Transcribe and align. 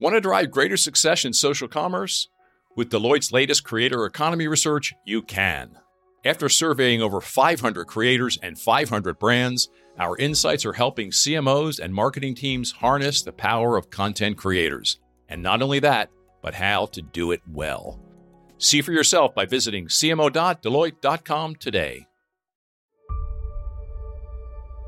Want 0.00 0.14
to 0.14 0.20
drive 0.22 0.50
greater 0.50 0.78
success 0.78 1.26
in 1.26 1.34
social 1.34 1.68
commerce? 1.68 2.28
With 2.74 2.88
Deloitte's 2.88 3.32
latest 3.32 3.64
creator 3.64 4.06
economy 4.06 4.48
research, 4.48 4.94
you 5.04 5.20
can. 5.20 5.76
After 6.24 6.48
surveying 6.48 7.02
over 7.02 7.20
500 7.20 7.84
creators 7.84 8.38
and 8.42 8.58
500 8.58 9.18
brands, 9.18 9.68
our 9.98 10.16
insights 10.16 10.64
are 10.64 10.72
helping 10.72 11.10
CMOs 11.10 11.80
and 11.80 11.92
marketing 11.92 12.34
teams 12.34 12.72
harness 12.72 13.20
the 13.20 13.32
power 13.32 13.76
of 13.76 13.90
content 13.90 14.38
creators. 14.38 14.98
And 15.28 15.42
not 15.42 15.60
only 15.60 15.80
that, 15.80 16.08
but 16.40 16.54
how 16.54 16.86
to 16.86 17.02
do 17.02 17.32
it 17.32 17.42
well. 17.46 18.00
See 18.56 18.80
for 18.80 18.92
yourself 18.92 19.34
by 19.34 19.44
visiting 19.44 19.86
cmo.deloitte.com 19.86 21.56
today. 21.56 22.06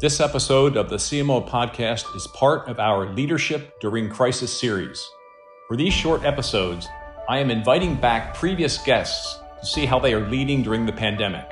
This 0.03 0.19
episode 0.19 0.77
of 0.77 0.91
the 0.91 0.97
CMO 0.97 1.49
podcast 1.49 2.17
is 2.17 2.27
part 2.27 2.67
of 2.67 2.81
our 2.81 3.15
Leadership 3.15 3.79
During 3.79 4.11
Crisis 4.11 4.53
series. 4.53 5.09
For 5.69 5.77
these 5.77 5.95
short 5.95 6.25
episodes, 6.25 6.89
I 7.29 7.39
am 7.39 7.53
inviting 7.53 7.95
back 7.95 8.35
previous 8.35 8.79
guests 8.79 9.39
to 9.61 9.65
see 9.65 9.87
how 9.87 10.01
they 10.01 10.13
are 10.13 10.29
leading 10.29 10.65
during 10.65 10.87
the 10.87 10.93
pandemic, 10.93 11.49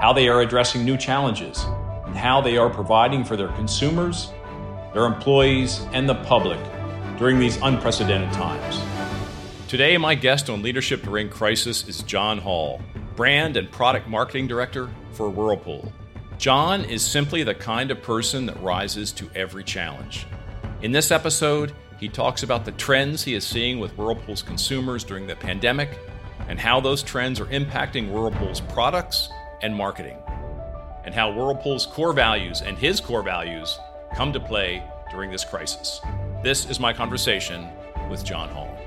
how 0.00 0.14
they 0.14 0.30
are 0.30 0.40
addressing 0.40 0.82
new 0.82 0.96
challenges, 0.96 1.62
and 2.06 2.16
how 2.16 2.40
they 2.40 2.56
are 2.56 2.70
providing 2.70 3.22
for 3.22 3.36
their 3.36 3.48
consumers, 3.48 4.32
their 4.94 5.04
employees, 5.04 5.86
and 5.92 6.08
the 6.08 6.14
public 6.24 6.58
during 7.18 7.38
these 7.38 7.58
unprecedented 7.58 8.32
times. 8.32 8.80
Today, 9.68 9.98
my 9.98 10.14
guest 10.14 10.48
on 10.48 10.62
Leadership 10.62 11.02
During 11.02 11.28
Crisis 11.28 11.86
is 11.86 12.02
Jon 12.04 12.38
Hall, 12.38 12.80
Brand 13.14 13.58
and 13.58 13.70
Product 13.70 14.08
Marketing 14.08 14.46
Director 14.46 14.88
for 15.12 15.28
Whirlpool. 15.28 15.92
Jon 16.40 16.86
is 16.86 17.04
simply 17.04 17.42
the 17.42 17.54
kind 17.54 17.90
of 17.90 18.02
person 18.02 18.46
that 18.46 18.58
rises 18.62 19.12
to 19.12 19.28
every 19.34 19.62
challenge. 19.62 20.26
In 20.80 20.90
this 20.90 21.10
episode, 21.10 21.74
he 21.98 22.08
talks 22.08 22.42
about 22.42 22.64
the 22.64 22.72
trends 22.72 23.22
he 23.22 23.34
is 23.34 23.46
seeing 23.46 23.78
with 23.78 23.92
Whirlpool's 23.98 24.40
consumers 24.40 25.04
during 25.04 25.26
the 25.26 25.36
pandemic 25.36 25.98
and 26.48 26.58
how 26.58 26.80
those 26.80 27.02
trends 27.02 27.40
are 27.40 27.46
impacting 27.48 28.10
Whirlpool's 28.10 28.62
products 28.62 29.28
and 29.60 29.76
marketing, 29.76 30.16
and 31.04 31.14
how 31.14 31.30
Whirlpool's 31.30 31.84
core 31.84 32.14
values 32.14 32.62
and 32.62 32.78
his 32.78 33.00
core 33.02 33.22
values 33.22 33.78
come 34.16 34.32
to 34.32 34.40
play 34.40 34.82
during 35.10 35.30
this 35.30 35.44
crisis. 35.44 36.00
This 36.42 36.64
is 36.70 36.80
my 36.80 36.94
conversation 36.94 37.68
with 38.08 38.24
Jon 38.24 38.48
Hall. 38.48 38.78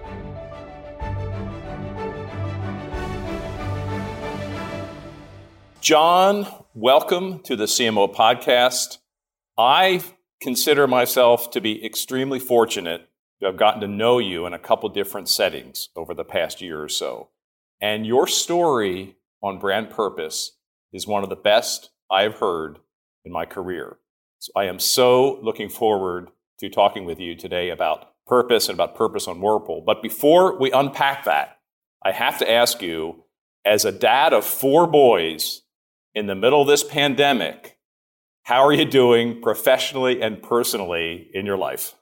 Jon, 5.81 6.47
welcome 6.75 7.37
to 7.37 7.55
the 7.55 7.65
CMO 7.65 8.11
podcast. 8.11 8.97
I 9.59 10.01
consider 10.41 10.87
myself 10.87 11.51
to 11.51 11.61
be 11.61 11.85
extremely 11.85 12.39
fortunate 12.39 13.07
to 13.39 13.45
have 13.45 13.57
gotten 13.57 13.81
to 13.81 13.87
know 13.87 14.17
you 14.17 14.47
in 14.47 14.53
a 14.53 14.59
couple 14.59 14.89
different 14.89 15.29
settings 15.29 15.89
over 15.95 16.15
the 16.15 16.23
past 16.23 16.61
year 16.61 16.81
or 16.81 16.89
so. 16.89 17.29
And 17.79 18.07
your 18.07 18.25
story 18.25 19.17
on 19.43 19.59
brand 19.59 19.91
purpose 19.91 20.53
is 20.91 21.05
one 21.05 21.21
of 21.21 21.29
the 21.29 21.35
best 21.35 21.91
I've 22.09 22.39
heard 22.39 22.79
in 23.23 23.31
my 23.31 23.45
career. 23.45 23.97
So 24.39 24.51
I 24.55 24.63
am 24.63 24.79
so 24.79 25.39
looking 25.43 25.69
forward 25.69 26.29
to 26.59 26.69
talking 26.69 27.05
with 27.05 27.19
you 27.19 27.35
today 27.35 27.69
about 27.69 28.09
purpose 28.25 28.67
and 28.67 28.75
about 28.75 28.95
purpose 28.95 29.27
on 29.27 29.41
Whirlpool. 29.41 29.83
But 29.85 30.01
before 30.01 30.57
we 30.57 30.71
unpack 30.71 31.25
that, 31.25 31.59
I 32.03 32.13
have 32.13 32.39
to 32.39 32.51
ask 32.51 32.81
you, 32.81 33.25
as 33.63 33.85
a 33.85 33.91
dad 33.91 34.33
of 34.33 34.43
four 34.43 34.87
boys, 34.87 35.62
in 36.15 36.27
the 36.27 36.35
middle 36.35 36.61
of 36.61 36.67
this 36.67 36.83
pandemic, 36.83 37.77
how 38.43 38.65
are 38.65 38.73
you 38.73 38.85
doing 38.85 39.41
professionally 39.41 40.21
and 40.21 40.41
personally 40.41 41.29
in 41.33 41.45
your 41.45 41.57
life? 41.57 41.95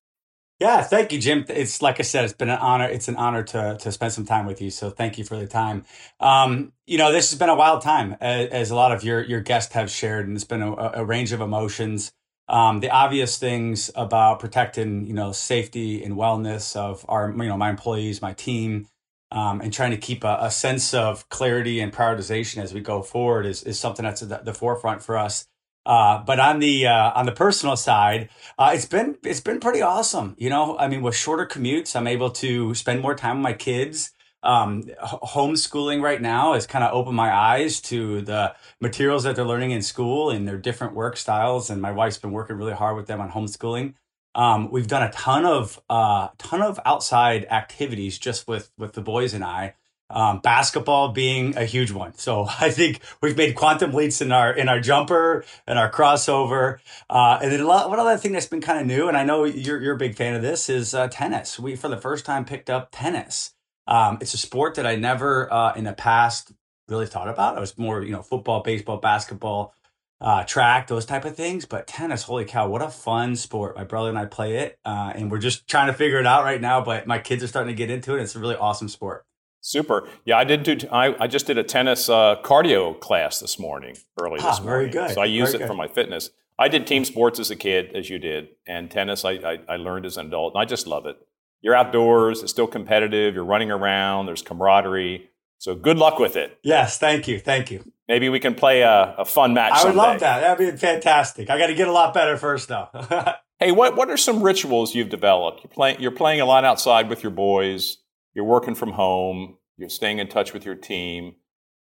Yeah, 0.60 0.84
thank 0.84 1.12
you, 1.12 1.20
Jim. 1.20 1.44
It's 1.50 1.82
like 1.82 2.00
I 2.00 2.04
said, 2.04 2.24
it's 2.24 2.36
been 2.36 2.50
an 2.50 2.60
honor. 2.60 2.86
It's 2.86 3.08
an 3.08 3.16
honor 3.16 3.42
to 3.42 3.78
to 3.80 3.92
spend 3.92 4.14
some 4.14 4.26
time 4.26 4.46
with 4.46 4.62
you. 4.62 4.70
So 4.70 4.92
thank 4.92 5.18
you 5.18 5.24
for 5.24 5.36
the 5.36 5.48
time. 5.48 5.86
Um, 6.20 6.72
you 6.86 7.00
know, 7.00 7.12
this 7.12 7.32
has 7.32 7.40
been 7.40 7.50
a 7.50 7.56
wild 7.56 7.82
time, 7.82 8.16
as, 8.22 8.50
as, 8.50 8.70
a 8.70 8.76
lot 8.76 8.92
of 8.92 9.04
your 9.04 9.24
your 9.24 9.42
guests 9.42 9.74
have 9.74 9.90
shared, 9.90 10.28
and 10.28 10.38
it's 10.38 10.44
been 10.44 10.62
a, 10.62 10.92
a 10.96 11.04
range 11.04 11.32
of 11.32 11.42
emotions. 11.42 12.12
Um, 12.48 12.80
the 12.80 12.92
obvious 12.92 13.40
things 13.40 13.90
about 13.96 14.40
protecting, 14.40 15.08
you 15.08 15.14
know, 15.14 15.32
safety 15.32 16.04
and 16.04 16.16
wellness 16.16 16.76
of 16.76 17.06
our, 17.10 17.32
you 17.32 17.48
know, 17.50 17.58
my 17.58 17.72
employees, 17.72 18.22
my 18.22 18.34
team, 18.34 18.88
um, 19.32 19.62
and 19.62 19.72
trying 19.72 19.92
to 19.92 19.98
keep 19.98 20.24
a, 20.24 20.38
a, 20.42 20.52
sense 20.52 20.94
of 20.94 21.28
clarity 21.30 21.80
and 21.80 21.94
prioritization 21.94 22.62
as 22.62 22.74
we 22.74 22.82
go 22.82 23.02
forward 23.02 23.46
is, 23.46 23.64
is 23.64 23.80
something 23.80 24.04
that's 24.04 24.22
at 24.22 24.46
the, 24.46 24.54
forefront 24.54 25.02
for 25.02 25.18
us. 25.18 25.48
Uh, 25.86 26.22
but 26.24 26.40
on 26.40 26.60
the 26.60 26.86
uh, 26.86 27.12
on 27.16 27.26
the 27.26 27.32
personal 27.32 27.76
side, 27.76 28.30
uh, 28.60 28.72
it's 28.74 28.86
been 28.86 29.18
it's 29.24 29.40
been 29.40 29.60
pretty 29.60 29.82
awesome. 29.82 30.36
You 30.38 30.50
know, 30.50 30.78
I 30.78 30.88
mean, 30.88 31.02
with 31.02 31.16
shorter 31.16 31.48
commutes, 31.48 31.96
I'm 31.96 32.06
able 32.06 32.30
to 32.32 32.76
spend 32.76 33.02
more 33.02 33.16
time 33.16 33.38
with 33.38 33.44
my 33.44 33.54
kids. 33.54 34.12
Um, 34.44 34.84
homeschooling 35.02 36.02
right 36.02 36.22
now 36.22 36.54
has 36.54 36.68
kind 36.68 36.84
of 36.84 36.94
opened 36.94 37.16
my 37.16 37.34
eyes 37.34 37.80
to 37.82 38.22
the 38.22 38.56
materials 38.80 39.24
that 39.24 39.36
they're 39.36 39.46
learning 39.46 39.72
in 39.72 39.82
school 39.82 40.30
and 40.30 40.48
their 40.48 40.58
different 40.58 40.94
work 40.94 41.18
styles. 41.18 41.70
And 41.70 41.82
my 41.82 41.92
wife's 41.92 42.18
been 42.18 42.32
working 42.32 42.58
really 42.58 42.74
hard 42.74 42.96
with 42.96 43.08
them 43.08 43.22
on 43.22 43.32
homeschooling. 43.32 43.94
Um, 44.36 44.72
we've 44.72 44.88
done 44.88 45.04
a 45.04 45.12
ton 45.12 45.46
of 45.46 45.82
uh, 45.90 46.30
ton 46.38 46.62
of 46.62 46.80
outside 46.86 47.46
activities 47.50 48.18
just 48.18 48.48
with 48.48 48.72
with 48.78 48.94
the 48.94 49.02
boys 49.02 49.34
and 49.34 49.44
I. 49.44 49.76
Um, 50.10 50.40
basketball 50.40 51.14
being 51.14 51.56
a 51.56 51.64
huge 51.64 51.92
one. 51.92 52.14
So 52.16 52.46
I 52.60 52.70
think 52.70 53.00
we've 53.22 53.38
made 53.38 53.56
quantum 53.56 53.94
leaps 53.94 54.22
in 54.22 54.32
our 54.32 54.54
in 54.54 54.68
our 54.70 54.80
jumper 54.80 55.46
and 55.66 55.80
our 55.80 55.92
crossover. 55.92 56.80
Uh, 57.10 57.40
and 57.42 57.52
then 57.52 57.62
a 57.62 57.66
lot, 57.66 57.90
one 57.90 58.00
other 58.00 58.18
thing 58.18 58.34
that's 58.34 58.46
been 58.48 58.62
kind 58.62 58.80
of 58.80 58.86
new, 58.88 59.08
and 59.08 59.18
I 59.18 59.24
know 59.24 59.46
you're 59.46 59.82
you're 59.82 59.96
a 59.96 60.00
big 60.00 60.16
fan 60.16 60.36
of 60.36 60.42
this, 60.42 60.70
is 60.70 60.94
uh, 60.94 61.08
tennis. 61.08 61.60
We 61.60 61.76
for 61.76 61.88
the 61.88 61.98
first 61.98 62.26
time 62.26 62.46
picked 62.46 62.70
up 62.70 62.90
tennis. 62.92 63.54
Um, 63.88 64.20
it's 64.22 64.34
a 64.34 64.38
sport 64.38 64.76
that 64.76 64.86
I 64.86 64.96
never 64.96 65.52
uh, 65.52 65.74
in 65.74 65.86
the 65.86 65.94
past 65.94 66.52
really 66.88 67.08
thought 67.08 67.28
about. 67.28 67.58
I 67.58 67.60
was 67.60 67.78
more 67.78 68.04
you 68.04 68.12
know 68.12 68.22
football, 68.22 68.62
baseball, 68.62 68.98
basketball 68.98 69.74
uh, 70.22 70.44
track, 70.44 70.88
those 70.88 71.06
type 71.06 71.26
of 71.26 71.36
things. 71.36 71.66
But 71.66 71.88
tennis, 71.88 72.24
holy 72.24 72.46
cow, 72.46 72.70
what 72.70 72.82
a 72.82 72.90
fun 72.90 73.36
sport! 73.36 73.76
My 73.76 73.84
brother 73.84 74.10
and 74.10 74.18
I 74.18 74.26
play 74.26 74.58
it, 74.58 74.80
uh, 74.86 75.12
and 75.16 75.30
we're 75.30 75.40
just 75.40 75.68
trying 75.68 75.88
to 75.88 75.94
figure 75.94 76.20
it 76.20 76.26
out 76.26 76.44
right 76.44 76.62
now. 76.62 76.82
But 76.82 77.08
my 77.08 77.20
kids 77.20 77.44
are 77.44 77.48
starting 77.48 77.74
to 77.74 77.78
get 77.78 77.90
into 77.90 78.16
it. 78.16 78.22
It's 78.22 78.36
a 78.36 78.40
really 78.40 78.56
awesome 78.56 78.88
sport. 78.88 79.26
Super. 79.62 80.08
Yeah, 80.26 80.38
I 80.38 80.44
did 80.44 80.64
do. 80.64 80.78
I, 80.92 81.16
I 81.24 81.28
just 81.28 81.48
did 81.48 81.58
a 81.58 81.64
tennis 81.64 82.10
uh, 82.10 82.38
cardio 82.44 83.00
class 83.00 83.40
this 83.40 83.60
morning, 83.60 83.96
early 84.20 84.40
ah, 84.42 84.52
this 84.52 84.62
morning. 84.62 84.92
Very 84.92 85.08
good. 85.08 85.14
So 85.14 85.22
I 85.22 85.26
use 85.26 85.50
very 85.50 85.56
it 85.56 85.60
good. 85.60 85.68
for 85.68 85.76
my 85.76 85.88
fitness. 85.88 86.30
I 86.58 86.68
did 86.68 86.86
team 86.86 87.06
sports 87.06 87.40
as 87.40 87.50
a 87.50 87.56
kid, 87.56 87.96
as 87.96 88.10
you 88.10 88.20
did, 88.20 88.50
and 88.68 88.90
tennis 88.90 89.26
I, 89.26 89.32
I, 89.32 89.60
I 89.68 89.76
learned 89.78 90.06
as 90.06 90.18
an 90.18 90.28
adult, 90.28 90.54
and 90.54 90.62
I 90.62 90.66
just 90.66 90.86
love 90.86 91.06
it. 91.06 91.18
You're 91.62 91.76
outdoors. 91.76 92.42
It's 92.42 92.52
still 92.52 92.68
competitive. 92.68 93.36
You're 93.36 93.46
running 93.46 93.72
around. 93.72 94.26
There's 94.26 94.42
camaraderie. 94.42 95.30
So 95.60 95.76
good 95.76 95.98
luck 95.98 96.18
with 96.18 96.36
it. 96.36 96.58
Yes, 96.64 96.98
thank 96.98 97.28
you, 97.28 97.40
thank 97.40 97.70
you. 97.70 97.92
Maybe 98.12 98.28
we 98.28 98.42
can 98.42 98.56
play 98.56 98.82
a, 98.82 99.16
a 99.20 99.24
fun 99.24 99.54
match. 99.54 99.72
I 99.74 99.86
would 99.86 99.96
love 99.96 100.20
that. 100.20 100.42
That'd 100.42 100.74
be 100.74 100.78
fantastic. 100.78 101.50
I 101.50 101.58
got 101.58 101.68
to 101.68 101.74
get 101.74 101.88
a 101.88 101.94
lot 101.94 102.14
better 102.14 102.36
first, 102.36 102.68
though. 102.68 102.90
hey, 103.62 103.72
what 103.72 103.96
what 103.96 104.10
are 104.10 104.18
some 104.18 104.44
rituals 104.44 104.94
you've 104.94 105.08
developed? 105.08 105.64
You're 105.64 105.72
playing 105.72 106.02
you're 106.02 106.12
playing 106.12 106.42
a 106.42 106.46
lot 106.46 106.66
outside 106.66 107.08
with 107.08 107.24
your 107.24 107.30
boys. 107.30 108.00
You're 108.34 108.44
working 108.44 108.76
from 108.76 108.92
home. 108.92 109.56
You're 109.78 109.88
staying 109.88 110.20
in 110.20 110.28
touch 110.28 110.52
with 110.52 110.66
your 110.66 110.76
team. 110.76 111.36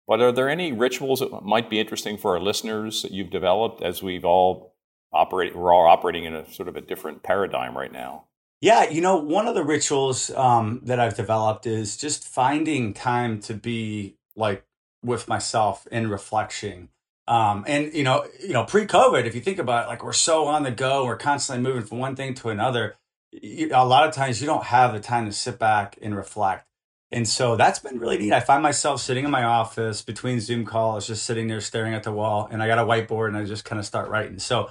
But 0.07 0.21
are 0.21 0.31
there 0.31 0.49
any 0.49 0.71
rituals 0.71 1.19
that 1.19 1.43
might 1.43 1.69
be 1.69 1.81
interesting 1.81 2.17
for 2.17 2.37
our 2.37 2.41
listeners 2.41 3.03
that 3.03 3.11
you've 3.11 3.31
developed 3.31 3.83
as 3.83 4.01
we've 4.01 4.25
all 4.25 4.77
operate? 5.13 5.57
We're 5.57 5.75
all 5.75 5.89
operating 5.89 6.27
in 6.27 6.37
a 6.37 6.49
sort 6.53 6.69
of 6.69 6.77
a 6.77 6.81
different 6.81 7.25
paradigm 7.25 7.77
right 7.77 7.93
now. 7.93 8.27
Yeah, 8.61 8.89
you 8.89 9.01
know, 9.01 9.17
one 9.17 9.49
of 9.49 9.57
the 9.57 9.65
rituals 9.65 10.31
um, 10.31 10.81
that 10.85 11.01
I've 11.01 11.17
developed 11.17 11.67
is 11.67 11.97
just 11.97 12.23
finding 12.23 12.95
time 12.95 13.41
to 13.41 13.55
be 13.55 14.17
like 14.37 14.65
with 15.03 15.29
myself 15.29 15.87
in 15.91 16.11
reflection. 16.11 16.89
Um, 17.29 17.65
and 17.67 17.93
you 17.95 18.03
know, 18.03 18.27
you 18.41 18.53
know, 18.53 18.65
pre-COVID, 18.65 19.25
if 19.25 19.35
you 19.35 19.41
think 19.41 19.59
about 19.59 19.85
it, 19.85 19.89
like 19.89 20.03
we're 20.03 20.13
so 20.13 20.47
on 20.47 20.65
the 20.65 20.71
go, 20.71 21.05
we're 21.05 21.17
constantly 21.17 21.63
moving 21.63 21.87
from 21.87 21.99
one 21.99 22.17
thing 22.17 22.35
to 22.35 22.49
another. 22.49 22.97
You, 23.31 23.71
a 23.73 23.87
lot 23.87 24.09
of 24.09 24.15
times, 24.15 24.41
you 24.41 24.47
don't 24.47 24.65
have 24.65 24.93
the 24.93 25.01
time 25.01 25.27
to 25.27 25.33
sit 25.33 25.59
back 25.59 25.97
and 26.03 26.17
reflect. 26.17 26.67
And 27.13 27.29
so 27.29 27.57
that's 27.57 27.79
been 27.79 27.99
really 27.99 28.19
neat. 28.19 28.33
I 28.33 28.41
find 28.41 28.63
myself 28.63 29.01
sitting 29.01 29.25
in 29.25 29.31
my 29.31 29.43
office 29.43 30.03
between 30.03 30.41
Zoom 30.41 30.65
calls, 30.65 31.07
just 31.07 31.25
sitting 31.25 31.49
there 31.49 31.61
staring 31.61 31.95
at 31.95 32.05
the 32.05 32.13
wall, 32.13 32.49
and 32.51 32.63
I 32.63 32.69
got 32.69 32.79
a 32.79 32.85
whiteboard, 32.85 33.29
and 33.29 33.37
I 33.37 33.45
just 33.45 33.65
kind 33.65 33.79
of 33.79 33.87
start 33.87 34.09
writing. 34.09 34.39
So 34.39 34.71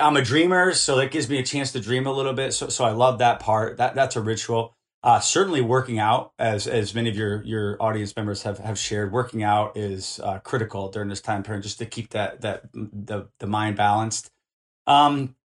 I'm 0.00 0.16
a 0.16 0.22
dreamer, 0.22 0.72
so 0.72 0.96
that 0.96 1.10
gives 1.10 1.28
me 1.28 1.38
a 1.38 1.42
chance 1.42 1.72
to 1.72 1.80
dream 1.80 2.06
a 2.06 2.12
little 2.12 2.32
bit. 2.32 2.52
So, 2.52 2.68
so 2.68 2.84
I 2.84 2.90
love 2.90 3.18
that 3.18 3.40
part. 3.40 3.76
That 3.78 3.94
that's 3.94 4.16
a 4.16 4.20
ritual. 4.20 4.74
Uh, 5.02 5.20
certainly, 5.20 5.60
working 5.60 5.98
out, 5.98 6.32
as 6.38 6.66
as 6.66 6.94
many 6.94 7.08
of 7.08 7.16
your 7.16 7.42
your 7.44 7.80
audience 7.80 8.16
members 8.16 8.42
have 8.42 8.58
have 8.58 8.78
shared, 8.78 9.12
working 9.12 9.44
out 9.44 9.76
is 9.76 10.18
uh, 10.24 10.38
critical 10.40 10.90
during 10.90 11.08
this 11.08 11.20
time 11.20 11.42
period, 11.42 11.62
just 11.62 11.78
to 11.78 11.86
keep 11.86 12.10
that 12.10 12.40
that 12.40 12.64
the 12.72 13.28
the 13.38 13.46
mind 13.46 13.76
balanced. 13.76 14.30
Um, 14.88 15.36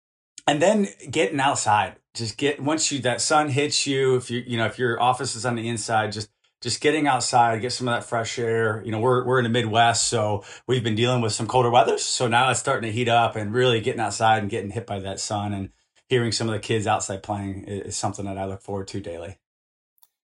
and 0.47 0.63
then 0.63 0.89
getting 1.11 1.39
outside, 1.39 1.97
just 2.15 2.39
get 2.39 2.61
once 2.61 2.91
you 2.91 3.01
that 3.01 3.21
sun 3.21 3.51
hits 3.51 3.87
you. 3.87 4.17
If 4.17 4.31
you 4.31 4.43
you 4.47 4.57
know 4.57 4.65
if 4.67 4.79
your 4.79 5.01
office 5.01 5.37
is 5.37 5.45
on 5.45 5.55
the 5.55 5.69
inside, 5.69 6.13
just 6.13 6.31
just 6.63 6.81
getting 6.81 7.07
outside, 7.07 7.61
get 7.61 7.73
some 7.73 7.89
of 7.89 7.95
that 7.95 8.05
fresh 8.09 8.39
air. 8.39 8.83
You 8.87 8.93
know, 8.93 9.01
we're 9.01 9.25
we're 9.27 9.39
in 9.39 9.45
the 9.45 9.51
Midwest, 9.51 10.09
so 10.09 10.45
we've 10.67 10.83
been 10.83 10.95
dealing 10.95 11.21
with 11.21 11.33
some 11.33 11.47
colder 11.47 11.71
weather. 11.71 11.99
So 11.99 12.27
now 12.27 12.51
it's 12.51 12.61
starting 12.61 12.89
to 12.89 12.93
heat 12.93 13.09
up 13.09 13.37
and 13.37 13.53
really 13.53 13.81
getting 13.81 14.01
outside 14.01 14.39
and 14.39 14.51
getting 14.51 14.71
hit 14.71 14.87
by 14.87 15.01
that 15.01 15.21
sun 15.21 15.53
and 15.53 15.71
hearing 16.09 16.33
some 16.33 16.49
of 16.49 16.55
the 16.55 16.61
kids 16.61 16.87
outside 16.87 17.23
playing 17.23 17.65
is 17.65 17.97
something 17.97 18.25
that 18.27 18.39
I 18.39 18.45
look 18.45 18.63
forward 18.63 18.89
to 18.89 19.01
daily. 19.01 19.39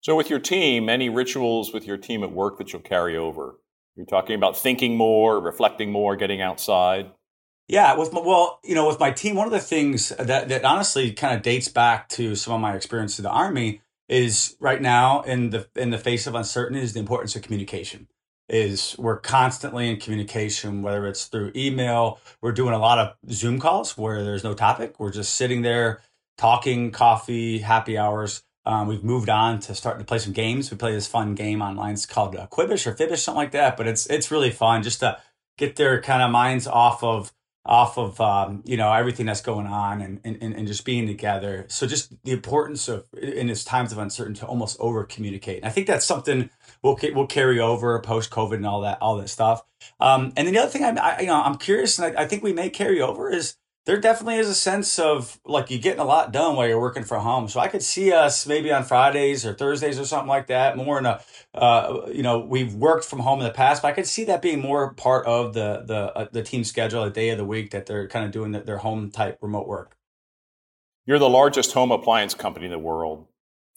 So, 0.02 0.16
with 0.16 0.28
your 0.28 0.40
team, 0.40 0.88
any 0.88 1.08
rituals 1.08 1.72
with 1.72 1.86
your 1.86 1.96
team 1.96 2.24
at 2.24 2.32
work 2.32 2.58
that 2.58 2.72
you'll 2.72 2.82
carry 2.82 3.16
over? 3.16 3.60
You're 3.94 4.04
talking 4.04 4.34
about 4.34 4.56
thinking 4.56 4.96
more, 4.96 5.40
reflecting 5.40 5.92
more, 5.92 6.16
getting 6.16 6.40
outside. 6.42 7.12
Yeah, 7.68 7.94
with 7.94 8.12
my, 8.12 8.20
well, 8.20 8.58
you 8.64 8.74
know, 8.74 8.88
with 8.88 8.98
my 8.98 9.12
team, 9.12 9.36
one 9.36 9.46
of 9.46 9.52
the 9.52 9.60
things 9.60 10.08
that 10.18 10.48
that 10.48 10.64
honestly 10.64 11.12
kind 11.12 11.36
of 11.36 11.42
dates 11.42 11.68
back 11.68 12.08
to 12.10 12.34
some 12.34 12.52
of 12.52 12.60
my 12.60 12.74
experience 12.74 13.16
in 13.20 13.22
the 13.22 13.30
army 13.30 13.80
is 14.08 14.56
right 14.58 14.82
now 14.82 15.22
in 15.22 15.50
the 15.50 15.68
in 15.76 15.90
the 15.90 15.98
face 15.98 16.26
of 16.26 16.34
uncertainty 16.34 16.82
is 16.82 16.94
the 16.94 17.00
importance 17.00 17.36
of 17.36 17.42
communication. 17.42 18.08
Is 18.48 18.96
we're 18.98 19.20
constantly 19.20 19.88
in 19.88 19.98
communication, 19.98 20.82
whether 20.82 21.06
it's 21.06 21.26
through 21.26 21.52
email, 21.54 22.18
we're 22.40 22.50
doing 22.50 22.74
a 22.74 22.78
lot 22.78 22.98
of 22.98 23.14
Zoom 23.32 23.60
calls 23.60 23.96
where 23.96 24.24
there's 24.24 24.42
no 24.42 24.52
topic. 24.52 24.98
We're 24.98 25.12
just 25.12 25.34
sitting 25.34 25.62
there 25.62 26.00
talking, 26.36 26.90
coffee, 26.90 27.58
happy 27.60 27.96
hours 27.96 28.42
um, 28.64 28.86
we've 28.86 29.02
moved 29.02 29.28
on 29.28 29.58
to 29.60 29.74
starting 29.74 30.00
to 30.00 30.06
play 30.06 30.18
some 30.18 30.32
games. 30.32 30.70
We 30.70 30.76
play 30.76 30.92
this 30.92 31.06
fun 31.06 31.34
game 31.34 31.62
online. 31.62 31.94
It's 31.94 32.06
called 32.06 32.36
uh, 32.36 32.46
Quibish 32.46 32.86
or 32.86 32.94
Fibish, 32.94 33.18
something 33.18 33.38
like 33.38 33.52
that. 33.52 33.76
But 33.76 33.88
it's 33.88 34.06
it's 34.06 34.30
really 34.30 34.50
fun 34.50 34.82
just 34.82 35.00
to 35.00 35.18
get 35.58 35.76
their 35.76 36.00
kind 36.00 36.22
of 36.22 36.30
minds 36.30 36.66
off 36.66 37.02
of 37.02 37.32
off 37.64 37.96
of 37.96 38.20
um, 38.20 38.62
you 38.64 38.76
know 38.76 38.92
everything 38.92 39.26
that's 39.26 39.40
going 39.40 39.66
on 39.66 40.00
and, 40.00 40.20
and 40.24 40.40
and 40.40 40.66
just 40.66 40.84
being 40.84 41.06
together. 41.06 41.66
So 41.68 41.86
just 41.86 42.14
the 42.24 42.32
importance 42.32 42.88
of 42.88 43.06
in 43.20 43.50
its 43.50 43.64
times 43.64 43.92
of 43.92 43.98
uncertainty 43.98 44.40
to 44.40 44.46
almost 44.46 44.76
over 44.78 45.04
communicate. 45.04 45.64
I 45.64 45.70
think 45.70 45.88
that's 45.88 46.06
something 46.06 46.50
we'll 46.82 46.98
we'll 47.14 47.26
carry 47.26 47.58
over 47.58 47.98
post 48.00 48.30
COVID 48.30 48.54
and 48.54 48.66
all 48.66 48.82
that 48.82 48.98
all 49.00 49.16
that 49.16 49.28
stuff. 49.28 49.62
Um, 49.98 50.32
and 50.36 50.46
then 50.46 50.54
the 50.54 50.60
other 50.60 50.70
thing 50.70 50.84
I'm 50.84 50.98
I, 50.98 51.20
you 51.20 51.26
know 51.26 51.40
I'm 51.40 51.56
curious 51.56 51.98
and 51.98 52.16
I, 52.16 52.22
I 52.22 52.26
think 52.26 52.44
we 52.44 52.52
may 52.52 52.70
carry 52.70 53.00
over 53.00 53.30
is 53.30 53.56
there 53.84 53.98
definitely 53.98 54.36
is 54.36 54.48
a 54.48 54.54
sense 54.54 54.98
of 54.98 55.40
like 55.44 55.70
you're 55.70 55.80
getting 55.80 56.00
a 56.00 56.04
lot 56.04 56.32
done 56.32 56.54
while 56.54 56.68
you're 56.68 56.80
working 56.80 57.02
from 57.02 57.22
home. 57.22 57.48
So 57.48 57.58
I 57.58 57.66
could 57.66 57.82
see 57.82 58.12
us 58.12 58.46
maybe 58.46 58.72
on 58.72 58.84
Fridays 58.84 59.44
or 59.44 59.54
Thursdays 59.54 59.98
or 59.98 60.04
something 60.04 60.28
like 60.28 60.46
that. 60.46 60.76
More 60.76 60.98
in 60.98 61.06
a, 61.06 61.20
uh, 61.52 62.06
you 62.12 62.22
know, 62.22 62.38
we've 62.38 62.74
worked 62.74 63.04
from 63.04 63.18
home 63.18 63.40
in 63.40 63.44
the 63.44 63.52
past, 63.52 63.82
but 63.82 63.88
I 63.88 63.92
could 63.92 64.06
see 64.06 64.24
that 64.24 64.40
being 64.40 64.60
more 64.60 64.94
part 64.94 65.26
of 65.26 65.54
the 65.54 65.82
the 65.84 66.16
uh, 66.16 66.26
the 66.30 66.42
team 66.42 66.62
schedule, 66.62 67.02
a 67.02 67.10
day 67.10 67.30
of 67.30 67.38
the 67.38 67.44
week 67.44 67.72
that 67.72 67.86
they're 67.86 68.06
kind 68.06 68.24
of 68.24 68.30
doing 68.30 68.52
their 68.52 68.78
home 68.78 69.10
type 69.10 69.38
remote 69.42 69.66
work. 69.66 69.96
You're 71.04 71.18
the 71.18 71.28
largest 71.28 71.72
home 71.72 71.90
appliance 71.90 72.34
company 72.34 72.66
in 72.66 72.72
the 72.72 72.78
world. 72.78 73.26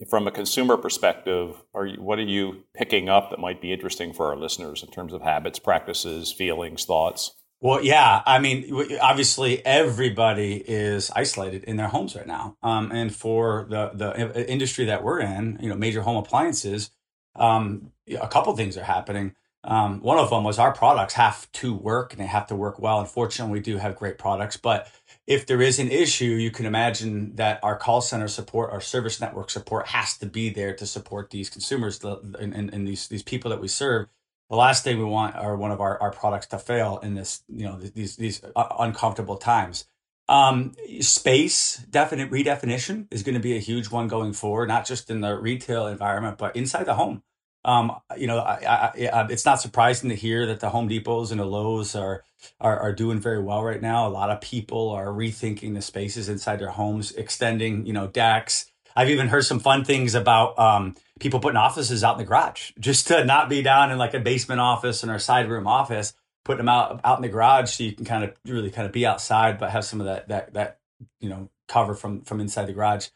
From 0.09 0.27
a 0.27 0.31
consumer 0.31 0.75
perspective, 0.75 1.55
are 1.73 1.85
you, 1.85 2.01
what 2.01 2.19
are 2.19 2.23
you 2.23 2.65
picking 2.75 3.07
up 3.07 3.29
that 3.29 3.39
might 3.39 3.61
be 3.61 3.71
interesting 3.71 4.11
for 4.11 4.27
our 4.27 4.35
listeners 4.35 4.83
in 4.83 4.91
terms 4.91 5.13
of 5.13 5.21
habits, 5.21 5.57
practices, 5.57 6.33
feelings, 6.33 6.83
thoughts? 6.83 7.31
Well, 7.61 7.83
yeah. 7.83 8.21
I 8.25 8.39
mean, 8.39 8.71
obviously, 9.01 9.65
everybody 9.65 10.55
is 10.57 11.09
isolated 11.15 11.63
in 11.63 11.77
their 11.77 11.87
homes 11.87 12.15
right 12.15 12.27
now. 12.27 12.57
Um, 12.61 12.91
and 12.91 13.13
for 13.13 13.65
the 13.69 13.91
the 13.93 14.49
industry 14.49 14.85
that 14.85 15.03
we're 15.03 15.21
in, 15.21 15.57
you 15.61 15.69
know, 15.69 15.75
major 15.75 16.01
home 16.01 16.17
appliances, 16.17 16.91
um, 17.35 17.91
a 18.19 18.27
couple 18.27 18.55
things 18.55 18.77
are 18.77 18.83
happening. 18.83 19.35
Um, 19.63 20.01
one 20.01 20.19
of 20.19 20.29
them 20.29 20.43
was 20.43 20.59
our 20.59 20.71
products 20.71 21.15
have 21.15 21.51
to 21.53 21.73
work 21.73 22.13
and 22.13 22.21
they 22.21 22.27
have 22.27 22.45
to 22.47 22.55
work 22.55 22.77
well. 22.79 22.99
Unfortunately, 22.99 23.53
we 23.53 23.59
do 23.61 23.77
have 23.77 23.95
great 23.95 24.19
products, 24.19 24.57
but 24.57 24.91
if 25.25 25.47
there 25.47 25.59
is 25.59 25.79
an 25.79 25.89
issue, 25.89 26.25
you 26.25 26.51
can 26.51 26.67
imagine 26.67 27.35
that 27.37 27.59
our 27.63 27.75
call 27.75 27.99
center 28.01 28.27
support, 28.27 28.71
our 28.71 28.79
service 28.81 29.19
network 29.19 29.49
support 29.49 29.87
has 29.87 30.17
to 30.19 30.27
be 30.27 30.51
there 30.51 30.75
to 30.75 30.85
support 30.85 31.31
these 31.31 31.49
consumers 31.49 32.03
and, 32.03 32.35
and, 32.53 32.71
and 32.73 32.87
these 32.87 33.07
these 33.07 33.23
people 33.23 33.49
that 33.49 33.59
we 33.59 33.67
serve 33.67 34.07
the 34.49 34.55
last 34.55 34.83
thing 34.83 34.97
we 34.97 35.05
want 35.05 35.35
are 35.35 35.55
one 35.55 35.71
of 35.71 35.81
our, 35.81 36.01
our 36.01 36.11
products 36.11 36.47
to 36.47 36.59
fail 36.59 36.99
in 37.01 37.15
this 37.15 37.43
you 37.47 37.65
know 37.65 37.79
these 37.79 38.15
these 38.15 38.41
uh, 38.55 38.67
uncomfortable 38.79 39.37
times. 39.37 39.87
Um, 40.27 40.73
space 41.01 41.77
definite 41.89 42.31
redefinition 42.31 43.07
is 43.11 43.21
going 43.21 43.35
to 43.35 43.41
be 43.41 43.55
a 43.55 43.59
huge 43.59 43.91
one 43.91 44.07
going 44.07 44.33
forward 44.33 44.67
not 44.67 44.87
just 44.87 45.11
in 45.11 45.21
the 45.21 45.35
retail 45.35 45.85
environment 45.85 46.37
but 46.37 46.55
inside 46.55 46.85
the 46.85 46.95
home. 46.95 47.23
Um, 47.63 47.95
you 48.17 48.27
know 48.27 48.39
I, 48.39 48.53
I, 48.65 49.07
I, 49.07 49.27
it's 49.29 49.45
not 49.45 49.61
surprising 49.61 50.09
to 50.09 50.15
hear 50.15 50.45
that 50.47 50.59
the 50.59 50.69
home 50.69 50.87
depots 50.87 51.31
and 51.31 51.39
the 51.39 51.45
lowes 51.45 51.95
are, 51.95 52.23
are 52.59 52.79
are 52.79 52.93
doing 52.93 53.19
very 53.19 53.41
well 53.41 53.63
right 53.63 53.81
now. 53.81 54.07
A 54.07 54.09
lot 54.09 54.29
of 54.29 54.41
people 54.41 54.89
are 54.91 55.07
rethinking 55.07 55.73
the 55.73 55.81
spaces 55.81 56.29
inside 56.29 56.59
their 56.59 56.69
homes 56.69 57.11
extending 57.13 57.85
you 57.85 57.93
know 57.93 58.07
decks. 58.07 58.71
I've 58.95 59.09
even 59.09 59.27
heard 59.27 59.45
some 59.45 59.59
fun 59.59 59.83
things 59.83 60.15
about 60.15 60.57
um, 60.57 60.95
people 61.19 61.39
putting 61.39 61.57
offices 61.57 62.03
out 62.03 62.13
in 62.13 62.17
the 62.19 62.25
garage 62.25 62.71
just 62.79 63.07
to 63.07 63.23
not 63.23 63.49
be 63.49 63.61
down 63.61 63.91
in 63.91 63.97
like 63.97 64.13
a 64.13 64.19
basement 64.19 64.59
office 64.59 65.03
and 65.03 65.11
our 65.11 65.19
side 65.19 65.49
room 65.49 65.67
office, 65.67 66.13
putting 66.43 66.57
them 66.57 66.69
out 66.69 66.99
out 67.03 67.17
in 67.17 67.21
the 67.21 67.29
garage 67.29 67.71
so 67.71 67.83
you 67.83 67.93
can 67.93 68.05
kind 68.05 68.23
of 68.23 68.33
really 68.45 68.71
kind 68.71 68.85
of 68.85 68.91
be 68.91 69.05
outside, 69.05 69.57
but 69.57 69.71
have 69.71 69.85
some 69.85 70.01
of 70.01 70.07
that 70.07 70.27
that 70.27 70.53
that 70.53 70.79
you 71.19 71.29
know 71.29 71.49
cover 71.67 71.93
from 71.93 72.21
from 72.21 72.39
inside 72.39 72.65
the 72.65 72.73
garage. 72.73 73.07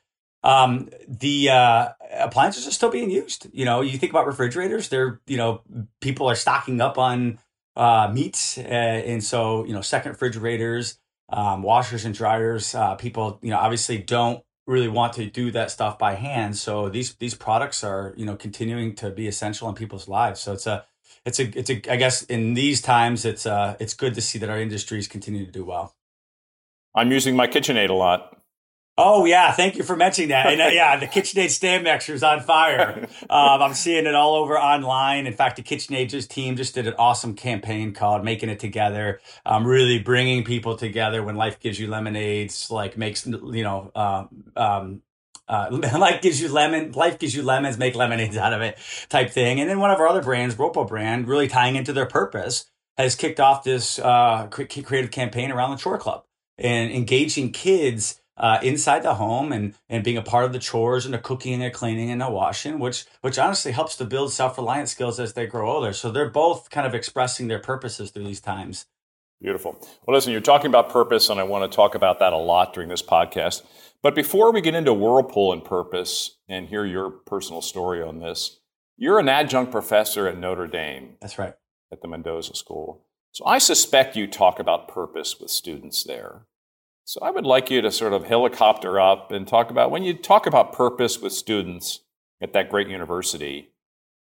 Um, 0.41 0.89
the 1.07 1.49
uh, 1.49 1.89
appliances 2.13 2.65
are 2.65 2.71
still 2.71 2.89
being 2.89 3.11
used. 3.11 3.47
You 3.51 3.65
know, 3.65 3.81
you 3.81 3.97
think 3.97 4.11
about 4.11 4.27
refrigerators; 4.27 4.89
they're 4.89 5.19
you 5.27 5.37
know 5.37 5.61
people 6.01 6.27
are 6.29 6.35
stocking 6.35 6.79
up 6.79 6.97
on 6.97 7.39
uh, 7.75 8.09
meats, 8.13 8.57
uh, 8.57 8.61
and 8.61 9.23
so 9.23 9.65
you 9.65 9.73
know 9.73 9.81
second 9.81 10.11
refrigerators, 10.11 10.97
um, 11.29 11.61
washers 11.61 12.05
and 12.05 12.15
dryers. 12.15 12.73
Uh, 12.73 12.95
people 12.95 13.39
you 13.41 13.49
know 13.49 13.57
obviously 13.57 13.97
don't 13.97 14.43
really 14.69 14.87
want 14.87 15.13
to 15.13 15.25
do 15.25 15.51
that 15.51 15.71
stuff 15.71 15.97
by 15.97 16.13
hand. 16.13 16.55
So 16.55 16.89
these 16.89 17.15
these 17.15 17.33
products 17.33 17.83
are 17.83 18.13
you 18.15 18.25
know 18.25 18.35
continuing 18.35 18.95
to 18.95 19.09
be 19.09 19.27
essential 19.27 19.67
in 19.67 19.75
people's 19.75 20.07
lives. 20.07 20.39
So 20.39 20.53
it's 20.53 20.67
a 20.67 20.85
it's 21.25 21.39
a 21.39 21.57
it's 21.57 21.69
a 21.69 21.81
I 21.91 21.95
guess 21.97 22.23
in 22.23 22.53
these 22.53 22.81
times 22.81 23.25
it's 23.25 23.45
uh 23.45 23.75
it's 23.79 23.93
good 23.93 24.13
to 24.13 24.21
see 24.21 24.39
that 24.39 24.49
our 24.49 24.59
industries 24.59 25.07
continue 25.07 25.45
to 25.45 25.51
do 25.51 25.65
well. 25.65 25.95
I'm 26.95 27.11
using 27.11 27.35
my 27.35 27.47
KitchenAid 27.47 27.89
a 27.89 27.93
lot. 27.93 28.38
Oh 29.01 29.23
yeah, 29.23 29.53
thank 29.53 29.77
you 29.77 29.83
for 29.83 29.95
mentioning 29.95 30.27
that. 30.31 30.47
And 30.47 30.59
uh, 30.59 30.65
yeah, 30.73 30.97
the 30.97 31.07
KitchenAid 31.07 31.51
stand 31.51 31.85
mixer 31.85 32.13
is 32.13 32.21
on 32.21 32.41
fire. 32.41 33.07
Um, 33.29 33.61
I'm 33.61 33.73
seeing 33.75 34.07
it 34.07 34.15
all 34.15 34.33
over 34.35 34.57
online. 34.57 35.27
In 35.27 35.33
fact, 35.33 35.57
the 35.57 35.61
KitchenAid 35.61 36.27
team 36.29 36.55
just 36.55 36.73
did 36.73 36.87
an 36.87 36.95
awesome 36.97 37.35
campaign 37.35 37.93
called 37.93 38.23
"Making 38.25 38.49
It 38.49 38.59
Together." 38.59 39.19
Um, 39.45 39.67
really 39.67 39.99
bringing 39.99 40.43
people 40.43 40.75
together 40.75 41.21
when 41.21 41.35
life 41.35 41.59
gives 41.59 41.79
you 41.79 41.87
lemonades, 41.87 42.71
like 42.71 42.97
makes 42.97 43.27
you 43.27 43.63
know. 43.63 43.91
Um, 43.95 44.29
um, 44.55 45.01
uh, 45.47 45.67
life 45.99 46.21
gives 46.21 46.41
you 46.41 46.51
lemon, 46.51 46.91
life 46.93 47.19
gives 47.19 47.35
you 47.35 47.43
lemons, 47.43 47.77
make 47.77 47.93
lemonades 47.95 48.35
out 48.35 48.53
of 48.53 48.61
it, 48.61 48.79
type 49.09 49.29
thing. 49.29 49.59
And 49.59 49.69
then 49.69 49.79
one 49.79 49.91
of 49.91 49.99
our 49.99 50.07
other 50.07 50.23
brands, 50.23 50.57
Whirlpool 50.57 50.85
brand, 50.85 51.27
really 51.27 51.47
tying 51.47 51.75
into 51.75 51.93
their 51.93 52.07
purpose, 52.07 52.65
has 52.97 53.15
kicked 53.15 53.39
off 53.39 53.63
this 53.63 53.99
uh, 53.99 54.47
creative 54.47 55.11
campaign 55.11 55.51
around 55.51 55.71
the 55.71 55.77
Chore 55.77 55.99
Club 55.99 56.23
and 56.57 56.91
engaging 56.91 57.51
kids 57.51 58.18
uh, 58.39 58.59
inside 58.63 59.03
the 59.03 59.15
home 59.15 59.51
and 59.51 59.75
and 59.89 60.03
being 60.03 60.17
a 60.17 60.21
part 60.21 60.45
of 60.45 60.53
the 60.53 60.59
chores 60.59 61.05
and 61.05 61.13
the 61.13 61.19
cooking 61.19 61.53
and 61.53 61.63
the 61.63 61.69
cleaning 61.69 62.09
and 62.09 62.21
the 62.21 62.29
washing, 62.29 62.79
which 62.79 63.05
which 63.21 63.37
honestly 63.37 63.71
helps 63.71 63.95
to 63.97 64.05
build 64.05 64.31
self 64.31 64.57
reliant 64.57 64.89
skills 64.89 65.19
as 65.19 65.33
they 65.33 65.45
grow 65.45 65.69
older. 65.69 65.93
So 65.93 66.11
they're 66.11 66.29
both 66.29 66.69
kind 66.69 66.87
of 66.87 66.95
expressing 66.95 67.47
their 67.47 67.59
purposes 67.59 68.11
through 68.11 68.25
these 68.25 68.41
times. 68.41 68.85
Beautiful. 69.41 69.77
Well, 70.05 70.15
listen, 70.15 70.33
you're 70.33 70.41
talking 70.41 70.67
about 70.67 70.89
purpose, 70.89 71.29
and 71.29 71.39
I 71.39 71.43
want 71.43 71.69
to 71.69 71.73
talk 71.73 71.95
about 71.95 72.19
that 72.19 72.33
a 72.33 72.37
lot 72.37 72.73
during 72.73 72.89
this 72.89 73.01
podcast. 73.01 73.63
But 74.01 74.15
before 74.15 74.51
we 74.51 74.59
get 74.59 74.75
into 74.75 74.93
Whirlpool 74.93 75.53
and 75.53 75.63
purpose 75.63 76.37
and 76.47 76.67
hear 76.67 76.85
your 76.85 77.09
personal 77.09 77.61
story 77.61 78.01
on 78.01 78.19
this, 78.19 78.59
you're 78.97 79.19
an 79.19 79.29
adjunct 79.29 79.71
professor 79.71 80.27
at 80.27 80.37
Notre 80.37 80.67
Dame. 80.67 81.15
That's 81.21 81.39
right. 81.39 81.53
At 81.89 82.01
the 82.01 82.07
Mendoza 82.09 82.55
School. 82.55 83.05
So 83.31 83.45
I 83.45 83.59
suspect 83.59 84.17
you 84.17 84.27
talk 84.27 84.59
about 84.59 84.89
purpose 84.89 85.39
with 85.39 85.51
students 85.51 86.03
there. 86.03 86.45
So 87.09 87.21
I 87.23 87.31
would 87.31 87.43
like 87.43 87.71
you 87.71 87.81
to 87.81 87.91
sort 87.91 88.13
of 88.13 88.25
helicopter 88.25 88.99
up 88.99 89.31
and 89.31 89.47
talk 89.47 89.71
about 89.71 89.89
when 89.89 90.03
you 90.03 90.13
talk 90.13 90.45
about 90.45 90.73
purpose 90.73 91.17
with 91.17 91.33
students 91.33 92.01
at 92.39 92.53
that 92.53 92.69
great 92.69 92.87
university, 92.87 93.71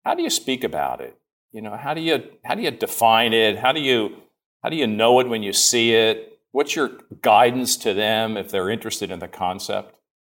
how 0.03 0.15
do 0.15 0.23
you 0.23 0.31
speak 0.31 0.63
about 0.63 0.99
it? 0.99 1.15
You 1.51 1.61
know, 1.61 1.77
how 1.77 1.93
do 1.93 2.01
you 2.01 2.23
how 2.43 2.55
do 2.55 2.63
you 2.63 2.71
define 2.71 3.31
it? 3.31 3.59
How 3.59 3.73
do 3.73 3.79
you 3.79 4.15
how 4.63 4.69
do 4.69 4.75
you 4.75 4.87
know 4.87 5.19
it 5.19 5.29
when 5.29 5.43
you 5.43 5.53
see 5.53 5.93
it? 5.93 6.39
What's 6.51 6.75
your 6.75 6.89
guidance 7.21 7.77
to 7.77 7.93
them 7.93 8.37
if 8.37 8.49
they're 8.49 8.71
interested 8.71 9.11
in 9.11 9.19
the 9.19 9.27
concept? 9.27 9.93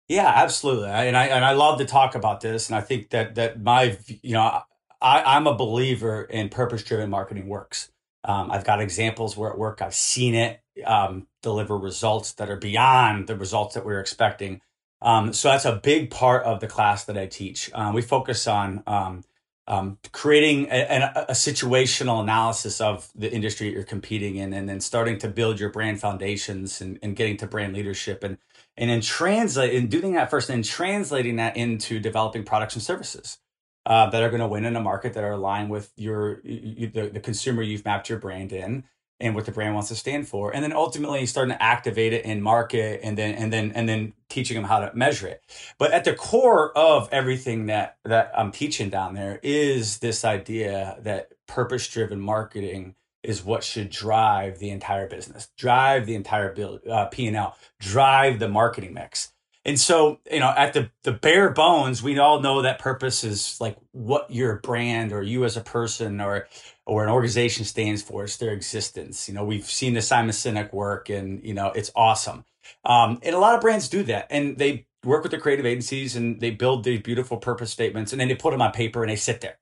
Yeah, 0.10 0.28
absolutely. 0.28 0.90
And 0.90 1.16
I 1.16 1.28
and 1.28 1.46
I 1.46 1.54
love 1.54 1.78
to 1.78 1.86
talk 1.86 2.16
about 2.16 2.42
this. 2.42 2.68
And 2.68 2.76
I 2.76 2.82
think 2.82 3.12
that 3.12 3.36
that 3.36 3.62
my 3.62 3.98
you 4.22 4.34
know 4.34 4.62
I, 5.02 5.24
I'm 5.24 5.48
a 5.48 5.56
believer 5.56 6.24
in 6.24 6.50
purpose 6.50 6.84
driven 6.84 7.10
marketing 7.10 7.48
works. 7.48 7.91
Um, 8.24 8.52
I've 8.52 8.64
got 8.64 8.82
examples 8.82 9.36
where 9.36 9.50
at 9.50 9.58
work 9.58 9.82
I've 9.82 9.96
seen 9.96 10.36
it 10.36 10.62
um, 10.86 11.28
deliver 11.42 11.78
results 11.78 12.34
that 12.34 12.50
are 12.50 12.58
beyond 12.58 13.28
the 13.28 13.36
results 13.36 13.76
that 13.76 13.86
we 13.86 13.94
are 13.94 14.00
expecting. 14.00 14.62
Um, 15.02 15.34
so 15.34 15.50
that's 15.50 15.66
a 15.66 15.76
big 15.76 16.12
part 16.12 16.44
of 16.44 16.60
the 16.60 16.68
class 16.68 17.06
that 17.06 17.18
I 17.18 17.26
teach. 17.26 17.72
Um, 17.74 17.94
we 17.94 18.04
focus 18.04 18.48
on 18.48 18.84
um, 18.86 19.24
um, 19.68 19.98
creating 20.12 20.68
a, 20.70 21.12
a, 21.16 21.26
a, 21.30 21.34
situational 21.34 22.22
analysis 22.22 22.82
of 22.82 23.10
the 23.16 23.32
industry 23.32 23.72
you're 23.72 23.84
competing 23.84 24.36
in, 24.36 24.54
and 24.54 24.68
then 24.68 24.80
starting 24.80 25.18
to 25.20 25.28
build 25.28 25.60
your 25.60 25.70
brand 25.70 26.00
foundations 26.02 26.82
and, 26.82 27.00
and 27.02 27.16
getting 27.16 27.38
to 27.38 27.48
brand 27.48 27.74
leadership, 27.74 28.24
and 28.24 28.38
and 28.76 28.90
then 28.90 29.02
translate 29.02 29.74
and 29.76 29.90
doing 29.90 30.14
that 30.14 30.30
first, 30.30 30.50
and 30.50 30.66
translating 30.66 31.38
that 31.38 31.56
into 31.56 32.00
developing 32.00 32.44
products 32.44 32.74
and 32.74 32.84
services. 32.84 33.38
Uh, 33.84 34.08
that 34.12 34.22
are 34.22 34.30
going 34.30 34.42
to 34.42 34.48
win 34.48 34.64
in 34.64 34.76
a 34.76 34.80
market 34.80 35.14
that 35.14 35.24
are 35.24 35.32
aligned 35.32 35.68
with 35.68 35.92
your 35.96 36.40
you, 36.44 36.88
the, 36.88 37.10
the 37.10 37.20
consumer 37.20 37.64
you've 37.64 37.84
mapped 37.84 38.10
your 38.10 38.20
brand 38.20 38.54
in 38.54 38.84
and 39.22 39.36
what 39.36 39.46
the 39.46 39.52
brand 39.52 39.74
wants 39.74 39.90
to 39.90 39.96
stand 39.96 40.28
for 40.28 40.54
and 40.54 40.64
then 40.64 40.74
ultimately 40.74 41.26
starting 41.26 41.56
to 41.56 41.64
activate 41.64 42.14
it 42.14 42.26
in 42.26 42.42
market 42.42 43.00
and 43.04 43.18
then 43.18 43.34
and 43.36 43.52
then 43.52 43.72
and 43.74 43.90
then 43.90 44.14
teaching 44.30 44.56
them 44.56 44.66
how 44.66 44.80
to 44.80 44.92
measure 44.96 45.28
it. 45.28 45.42
But 45.78 45.92
at 45.94 46.04
the 46.04 46.14
core 46.14 46.76
of 46.78 47.08
everything 47.12 47.68
that 47.68 47.98
that 48.06 48.32
i'm 48.36 48.52
teaching 48.52 48.90
down 48.90 49.14
there 49.14 49.40
is 49.44 50.00
this 50.00 50.26
idea 50.26 50.98
that 51.02 51.32
purpose 51.48 51.88
driven 51.88 52.20
marketing 52.20 52.96
is 53.24 53.44
what 53.44 53.64
should 53.64 53.90
drive 53.90 54.60
the 54.60 54.70
entire 54.70 55.08
business 55.08 55.50
drive 55.58 56.06
the 56.06 56.16
entire 56.16 56.54
bill, 56.54 56.80
uh, 56.90 57.06
p&l 57.06 57.56
drive 57.80 58.40
the 58.40 58.48
marketing 58.48 58.94
mix 58.94 59.31
and 59.64 59.80
so, 59.80 60.20
you 60.32 60.40
know, 60.40 60.50
at 60.50 60.74
the 60.74 60.90
the 61.04 61.12
bare 61.12 61.52
bones, 61.52 62.02
we 62.02 62.18
all 62.18 62.40
know 62.40 62.64
that 62.64 62.80
purpose 62.80 63.24
is 63.24 63.60
like 63.62 63.78
what 63.92 64.32
your 64.32 64.60
brand 64.60 65.12
or 65.12 65.22
you 65.22 65.46
as 65.46 65.56
a 65.56 65.62
person 65.62 66.20
or 66.20 66.48
or 66.86 67.04
an 67.04 67.10
organization 67.10 67.66
stands 67.66 68.02
for. 68.02 68.24
It's 68.24 68.38
their 68.38 68.54
existence. 68.54 69.28
You 69.28 69.36
know, 69.36 69.44
we've 69.44 69.66
seen 69.66 69.94
the 69.94 70.02
Simon 70.02 70.32
Sinek 70.32 70.74
work, 70.74 71.10
and 71.10 71.44
you 71.44 71.54
know, 71.54 71.68
it's 71.68 71.92
awesome. 71.96 72.44
Um, 72.86 73.20
and 73.22 73.36
a 73.36 73.40
lot 73.40 73.54
of 73.54 73.62
brands 73.62 73.88
do 73.88 74.02
that, 74.04 74.28
and 74.32 74.58
they 74.58 74.88
work 75.06 75.22
with 75.22 75.32
the 75.32 75.38
creative 75.38 75.66
agencies 75.66 76.16
and 76.16 76.40
they 76.40 76.52
build 76.52 76.84
these 76.84 77.02
beautiful 77.02 77.38
purpose 77.38 77.72
statements, 77.72 78.12
and 78.12 78.20
then 78.20 78.30
they 78.30 78.36
put 78.36 78.52
them 78.52 78.62
on 78.62 78.72
paper 78.72 79.04
and 79.04 79.12
they 79.12 79.16
sit 79.16 79.42
there. 79.42 79.60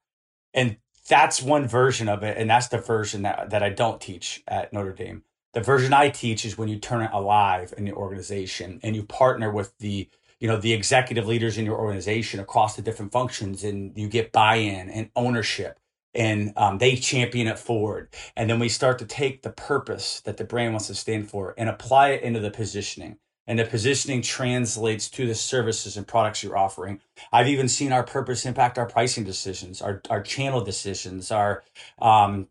And 0.53 0.77
that's 1.09 1.41
one 1.41 1.67
version 1.67 2.07
of 2.07 2.23
it, 2.23 2.37
and 2.37 2.49
that's 2.49 2.69
the 2.69 2.77
version 2.77 3.23
that 3.23 3.49
that 3.49 3.63
I 3.63 3.69
don't 3.69 3.99
teach 3.99 4.43
at 4.47 4.71
Notre 4.71 4.93
Dame 4.93 5.23
the 5.53 5.61
version 5.61 5.93
I 5.93 6.09
teach 6.09 6.45
is 6.45 6.57
when 6.57 6.69
you 6.69 6.77
turn 6.77 7.01
it 7.01 7.11
alive 7.11 7.73
in 7.77 7.87
your 7.87 7.97
organization 7.97 8.79
and 8.83 8.95
you 8.95 9.03
partner 9.03 9.51
with 9.51 9.77
the 9.79 10.07
you 10.39 10.47
know 10.47 10.57
the 10.57 10.73
executive 10.73 11.27
leaders 11.27 11.57
in 11.57 11.65
your 11.65 11.77
organization 11.77 12.39
across 12.39 12.75
the 12.75 12.81
different 12.81 13.11
functions 13.11 13.63
and 13.63 13.97
you 13.97 14.07
get 14.07 14.31
buy-in 14.31 14.89
and 14.89 15.09
ownership 15.15 15.79
and 16.13 16.53
um, 16.55 16.77
they 16.79 16.95
champion 16.95 17.47
it 17.47 17.59
forward. 17.59 18.09
And 18.35 18.49
then 18.49 18.59
we 18.59 18.69
start 18.69 18.99
to 18.99 19.05
take 19.05 19.41
the 19.41 19.51
purpose 19.51 20.21
that 20.21 20.37
the 20.37 20.43
brand 20.43 20.73
wants 20.73 20.87
to 20.87 20.95
stand 20.95 21.29
for 21.29 21.53
and 21.57 21.69
apply 21.69 22.09
it 22.09 22.23
into 22.23 22.39
the 22.39 22.49
positioning. 22.49 23.17
And 23.45 23.59
the 23.59 23.65
positioning 23.65 24.21
translates 24.21 25.09
to 25.11 25.25
the 25.27 25.35
services 25.35 25.97
and 25.97 26.07
products 26.07 26.43
you're 26.43 26.57
offering. 26.57 27.01
I've 27.31 27.47
even 27.47 27.67
seen 27.67 27.91
our 27.91 28.03
purpose 28.03 28.45
impact 28.45 28.77
our 28.77 28.85
pricing 28.85 29.23
decisions 29.23 29.81
our, 29.81 30.01
our 30.09 30.21
channel 30.21 30.61
decisions 30.61 31.31
our 31.31 31.63
um, 31.99 32.47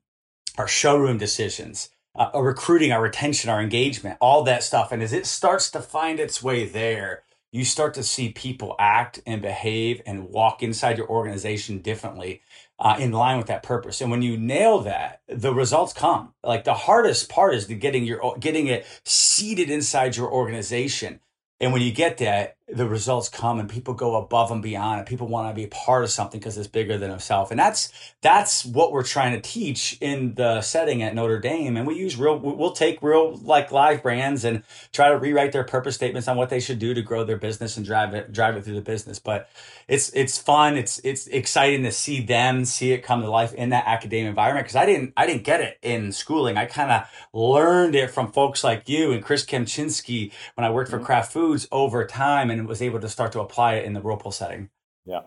our 0.56 0.68
showroom 0.68 1.18
decisions 1.18 1.90
uh, 2.18 2.30
our 2.34 2.42
recruiting, 2.42 2.92
our 2.92 3.00
retention, 3.00 3.48
our 3.48 3.62
engagement, 3.62 4.18
all 4.20 4.42
that 4.42 4.62
stuff. 4.62 4.92
And 4.92 5.02
as 5.02 5.12
it 5.12 5.24
starts 5.24 5.70
to 5.70 5.80
find 5.80 6.20
its 6.20 6.42
way 6.42 6.66
there, 6.66 7.22
you 7.50 7.64
start 7.64 7.94
to 7.94 8.02
see 8.02 8.30
people 8.30 8.74
act 8.78 9.20
and 9.24 9.40
behave 9.40 10.02
and 10.04 10.28
walk 10.28 10.62
inside 10.62 10.98
your 10.98 11.08
organization 11.08 11.78
differently 11.78 12.42
uh, 12.78 12.96
in 12.98 13.12
line 13.12 13.38
with 13.38 13.46
that 13.46 13.62
purpose. 13.62 14.00
And 14.00 14.10
when 14.10 14.20
you 14.20 14.36
nail 14.36 14.80
that, 14.80 15.22
the 15.28 15.54
results 15.54 15.94
come. 15.94 16.34
Like 16.44 16.64
the 16.64 16.74
hardest 16.74 17.30
part 17.30 17.54
is 17.54 17.66
the 17.66 17.74
getting 17.74 18.04
your 18.04 18.36
getting 18.38 18.66
it 18.66 18.84
seated 19.04 19.70
inside 19.70 20.16
your 20.16 20.30
organization. 20.30 21.20
And 21.60 21.72
when 21.72 21.82
you 21.82 21.92
get 21.92 22.18
that, 22.18 22.57
the 22.70 22.86
results 22.86 23.30
come 23.30 23.58
and 23.58 23.68
people 23.68 23.94
go 23.94 24.16
above 24.16 24.50
and 24.50 24.62
beyond 24.62 24.98
and 24.98 25.06
people 25.06 25.26
want 25.26 25.48
to 25.48 25.54
be 25.54 25.64
a 25.64 25.68
part 25.68 26.04
of 26.04 26.10
something 26.10 26.38
because 26.38 26.58
it's 26.58 26.68
bigger 26.68 26.98
than 26.98 27.10
themselves. 27.10 27.50
And 27.50 27.58
that's 27.58 27.90
that's 28.20 28.64
what 28.66 28.92
we're 28.92 29.04
trying 29.04 29.32
to 29.32 29.40
teach 29.40 29.96
in 30.00 30.34
the 30.34 30.60
setting 30.60 31.02
at 31.02 31.14
Notre 31.14 31.38
Dame. 31.38 31.78
And 31.78 31.86
we 31.86 31.94
use 31.94 32.16
real 32.16 32.38
we'll 32.38 32.72
take 32.72 33.02
real 33.02 33.36
like 33.36 33.72
live 33.72 34.02
brands 34.02 34.44
and 34.44 34.62
try 34.92 35.08
to 35.08 35.16
rewrite 35.16 35.52
their 35.52 35.64
purpose 35.64 35.94
statements 35.94 36.28
on 36.28 36.36
what 36.36 36.50
they 36.50 36.60
should 36.60 36.78
do 36.78 36.92
to 36.92 37.00
grow 37.00 37.24
their 37.24 37.38
business 37.38 37.78
and 37.78 37.86
drive 37.86 38.12
it 38.12 38.32
drive 38.32 38.56
it 38.56 38.64
through 38.64 38.74
the 38.74 38.82
business. 38.82 39.18
But 39.18 39.48
it's 39.88 40.10
it's 40.10 40.36
fun. 40.36 40.76
It's 40.76 41.00
it's 41.04 41.26
exciting 41.28 41.84
to 41.84 41.92
see 41.92 42.20
them 42.20 42.66
see 42.66 42.92
it 42.92 43.02
come 43.02 43.22
to 43.22 43.30
life 43.30 43.54
in 43.54 43.70
that 43.70 43.84
academic 43.86 44.28
environment 44.28 44.66
because 44.66 44.76
I 44.76 44.84
didn't 44.84 45.14
I 45.16 45.26
didn't 45.26 45.44
get 45.44 45.62
it 45.62 45.78
in 45.80 46.12
schooling. 46.12 46.58
I 46.58 46.66
kind 46.66 46.92
of 46.92 47.08
learned 47.32 47.94
it 47.94 48.10
from 48.10 48.30
folks 48.30 48.62
like 48.62 48.88
you 48.90 49.12
and 49.12 49.24
Chris 49.24 49.46
Kempczinski 49.46 50.32
when 50.54 50.66
I 50.66 50.70
worked 50.70 50.90
for 50.90 50.98
mm-hmm. 50.98 51.06
Kraft 51.06 51.32
Foods 51.32 51.66
over 51.72 52.06
time 52.06 52.50
and 52.50 52.57
was 52.66 52.82
able 52.82 53.00
to 53.00 53.08
start 53.08 53.32
to 53.32 53.40
apply 53.40 53.74
it 53.74 53.84
in 53.84 53.92
the 53.92 54.00
Whirlpool 54.00 54.32
setting. 54.32 54.70
Yeah. 55.04 55.22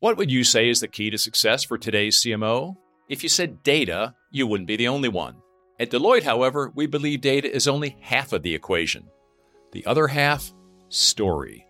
What 0.00 0.16
would 0.16 0.30
you 0.30 0.44
say 0.44 0.68
is 0.68 0.80
the 0.80 0.88
key 0.88 1.10
to 1.10 1.18
success 1.18 1.64
for 1.64 1.78
today's 1.78 2.20
CMO? 2.20 2.76
If 3.08 3.22
you 3.22 3.28
said 3.28 3.62
data, 3.62 4.14
you 4.30 4.46
wouldn't 4.46 4.66
be 4.66 4.76
the 4.76 4.88
only 4.88 5.08
one. 5.08 5.36
At 5.78 5.90
Deloitte, 5.90 6.22
however, 6.22 6.72
we 6.74 6.86
believe 6.86 7.20
data 7.20 7.52
is 7.52 7.68
only 7.68 7.96
half 8.00 8.32
of 8.32 8.42
the 8.42 8.54
equation. 8.54 9.04
The 9.72 9.86
other 9.86 10.06
half, 10.06 10.52
story. 10.88 11.66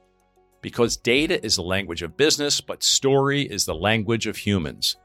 Because 0.61 0.97
data 0.97 1.45
is 1.45 1.57
the 1.57 1.63
language 1.63 2.03
of 2.03 2.17
business, 2.17 2.61
but 2.61 2.83
story 2.83 3.43
is 3.43 3.65
the 3.65 3.75
language 3.75 4.27
of 4.27 4.37
humans. 4.37 4.97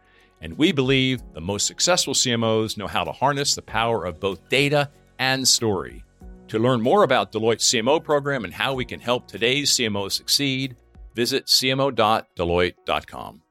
And 0.42 0.58
we 0.58 0.72
believe 0.72 1.22
the 1.34 1.42
most 1.42 1.66
successful 1.66 2.14
CMOs 2.14 2.78
know 2.78 2.88
how 2.88 3.04
to 3.04 3.12
harness 3.12 3.56
the 3.56 3.62
power 3.62 4.06
of 4.06 4.20
both 4.20 4.50
data 4.50 4.92
and 5.20 5.48
story. 5.48 6.04
To 6.50 6.60
learn 6.60 6.82
more 6.82 7.04
about 7.04 7.34
Deloitte's 7.34 7.66
CMO 7.66 8.02
program 8.02 8.46
and 8.46 8.54
how 8.54 8.74
we 8.74 8.86
can 8.86 9.02
help 9.02 9.28
today's 9.28 9.72
CMOs 9.72 10.14
succeed, 10.14 10.78
visit 11.14 11.48
cmo.deloitte.com. 11.48 13.42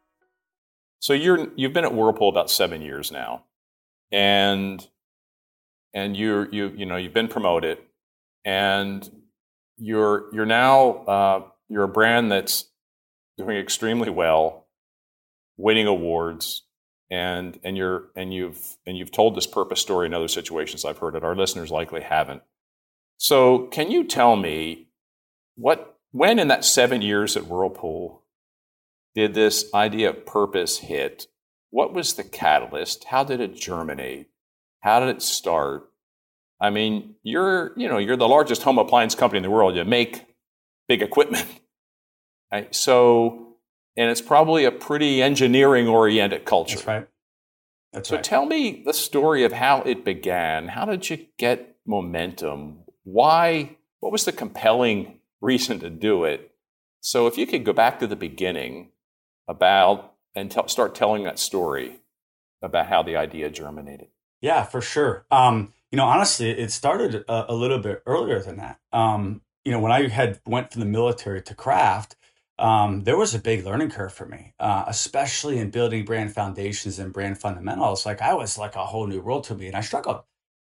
So 0.99 1.13
you're 1.13 1.49
you've 1.57 1.75
been 1.75 1.85
at 1.85 1.93
Whirlpool 1.95 2.31
about 2.31 2.51
seven 2.51 2.81
years 2.81 3.13
now, 3.13 3.45
and 4.11 4.87
and 5.93 6.17
you're 6.17 6.49
you 6.51 6.73
you 6.75 6.87
know 6.87 6.97
you've 6.97 7.13
been 7.13 7.29
promoted, 7.29 7.79
and 8.47 9.09
you're 9.77 10.25
you're 10.33 10.47
now 10.47 10.91
uh, 11.05 11.43
you're 11.69 11.85
a 11.85 11.89
brand 11.89 12.33
that's 12.33 12.71
doing 13.37 13.59
extremely 13.59 14.09
well, 14.09 14.69
winning 15.59 15.87
awards, 15.87 16.63
and 17.11 17.61
and 17.63 17.77
you're 17.77 18.05
and 18.17 18.33
you've 18.33 18.79
and 18.87 18.97
you've 18.97 19.13
told 19.13 19.37
this 19.37 19.47
purpose 19.47 19.83
story 19.83 20.07
in 20.07 20.15
other 20.15 20.29
situations. 20.29 20.85
I've 20.85 20.99
heard 20.99 21.15
it. 21.15 21.23
Our 21.23 21.37
listeners 21.37 21.71
likely 21.71 22.01
haven't. 22.01 22.43
So, 23.19 23.67
can 23.69 23.91
you 23.91 24.05
tell 24.05 24.37
me 24.37 24.89
what, 25.57 25.99
when 26.13 26.39
in 26.39 26.49
that 26.49 26.65
seven 26.65 27.03
years 27.03 27.37
at 27.37 27.47
Whirlpool, 27.47 28.23
did 29.15 29.35
this 29.35 29.73
idea 29.73 30.11
of 30.11 30.27
purpose 30.27 30.79
hit? 30.79 31.27
What 31.71 31.95
was 31.95 32.15
the 32.15 32.25
catalyst? 32.25 33.05
How 33.05 33.25
did 33.25 33.41
it 33.41 33.57
germinate? 33.57 34.29
How 34.81 35.01
did 35.01 35.09
it 35.09 35.23
start? 35.23 35.91
I 36.61 36.71
mean, 36.71 37.17
you're, 37.23 37.73
you 37.77 37.89
know, 37.89 37.99
you're 37.99 38.17
the 38.17 38.29
largest 38.29 38.63
home 38.63 38.79
appliance 38.79 39.15
company 39.15 39.39
in 39.39 39.43
the 39.43 39.51
world. 39.51 39.77
You 39.77 39.85
make 39.85 40.27
big 40.89 41.03
equipment. 41.03 41.47
Right? 42.53 42.73
So, 42.73 43.57
and 43.97 44.09
it's 44.09 44.21
probably 44.21 44.67
a 44.67 44.71
pretty 44.71 45.21
engineering 45.21 45.89
oriented 45.89 46.45
culture. 46.45 46.77
That's 46.77 46.87
right. 46.87 47.09
That's 47.93 48.09
so 48.09 48.15
right. 48.15 48.25
tell 48.25 48.47
me 48.47 48.85
the 48.87 48.95
story 48.95 49.43
of 49.43 49.51
how 49.51 49.83
it 49.83 50.05
began. 50.05 50.69
How 50.69 50.85
did 50.85 51.11
you 51.11 51.27
get 51.39 51.77
momentum? 51.85 52.85
Why, 53.07 53.77
what 54.01 54.11
was 54.11 54.25
the 54.25 54.33
compelling 54.33 55.21
reason 55.41 55.79
to 55.79 55.89
do 55.89 56.25
it? 56.25 56.51
So 57.01 57.29
if 57.29 57.39
you 57.39 57.47
could 57.47 57.65
go 57.65 57.73
back 57.73 58.01
to 58.01 58.09
the 58.09 58.17
beginning 58.17 58.91
about 59.47 60.15
and 60.35 60.51
t- 60.51 60.61
start 60.67 60.97
telling 60.97 61.23
that 61.23 61.39
story 61.39 62.01
about 62.61 62.89
how 62.89 63.05
the 63.05 63.15
idea 63.15 63.49
germinated. 63.49 64.09
Yeah, 64.41 64.65
for 64.65 64.81
sure. 64.81 65.25
Um, 65.31 65.73
you 65.93 65.97
know, 65.97 66.05
honestly, 66.05 66.51
it 66.51 66.73
started 66.73 67.25
a, 67.29 67.53
a 67.53 67.55
little 67.55 67.79
bit 67.79 68.03
earlier 68.07 68.41
than 68.43 68.57
that. 68.57 68.81
Um, 68.93 69.43
you 69.65 69.71
know, 69.71 69.79
when 69.79 69.93
I 69.93 70.09
had 70.09 70.41
went 70.45 70.73
from 70.73 70.81
the 70.81 70.87
military 70.87 71.41
to 71.43 71.55
Kraft, 71.55 72.17
um, 72.59 73.05
there 73.05 73.17
was 73.17 73.37
a 73.37 73.39
big 73.39 73.65
learning 73.65 73.91
curve 73.91 74.15
for 74.15 74.27
me, 74.27 74.53
uh, 74.59 74.83
especially 74.89 75.59
in 75.59 75.71
building 75.71 76.05
brand 76.05 76.35
foundations 76.35 76.99
and 76.99 77.13
brand 77.13 77.39
fundamentals. 77.39 78.05
Like 78.05 78.21
I 78.21 78.35
was 78.35 78.59
like 78.59 78.75
a 78.75 78.87
whole 78.87 79.07
new 79.07 79.21
world 79.21 79.45
to 79.45 79.55
me, 79.55 79.69
and 79.69 79.77
I 79.77 79.81
struggled. 79.81 80.25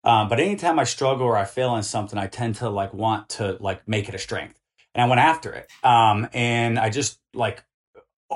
Um, 0.03 0.29
but 0.29 0.39
anytime 0.39 0.79
I 0.79 0.85
struggle 0.85 1.25
or 1.25 1.37
I 1.37 1.45
fail 1.45 1.75
in 1.75 1.83
something, 1.83 2.17
I 2.17 2.27
tend 2.27 2.55
to 2.55 2.69
like 2.69 2.93
want 2.93 3.29
to 3.29 3.57
like 3.59 3.87
make 3.87 4.09
it 4.09 4.15
a 4.15 4.19
strength. 4.19 4.59
And 4.95 5.03
I 5.03 5.07
went 5.07 5.21
after 5.21 5.51
it. 5.53 5.69
Um, 5.83 6.27
and 6.33 6.79
I 6.79 6.89
just 6.89 7.19
like 7.33 7.63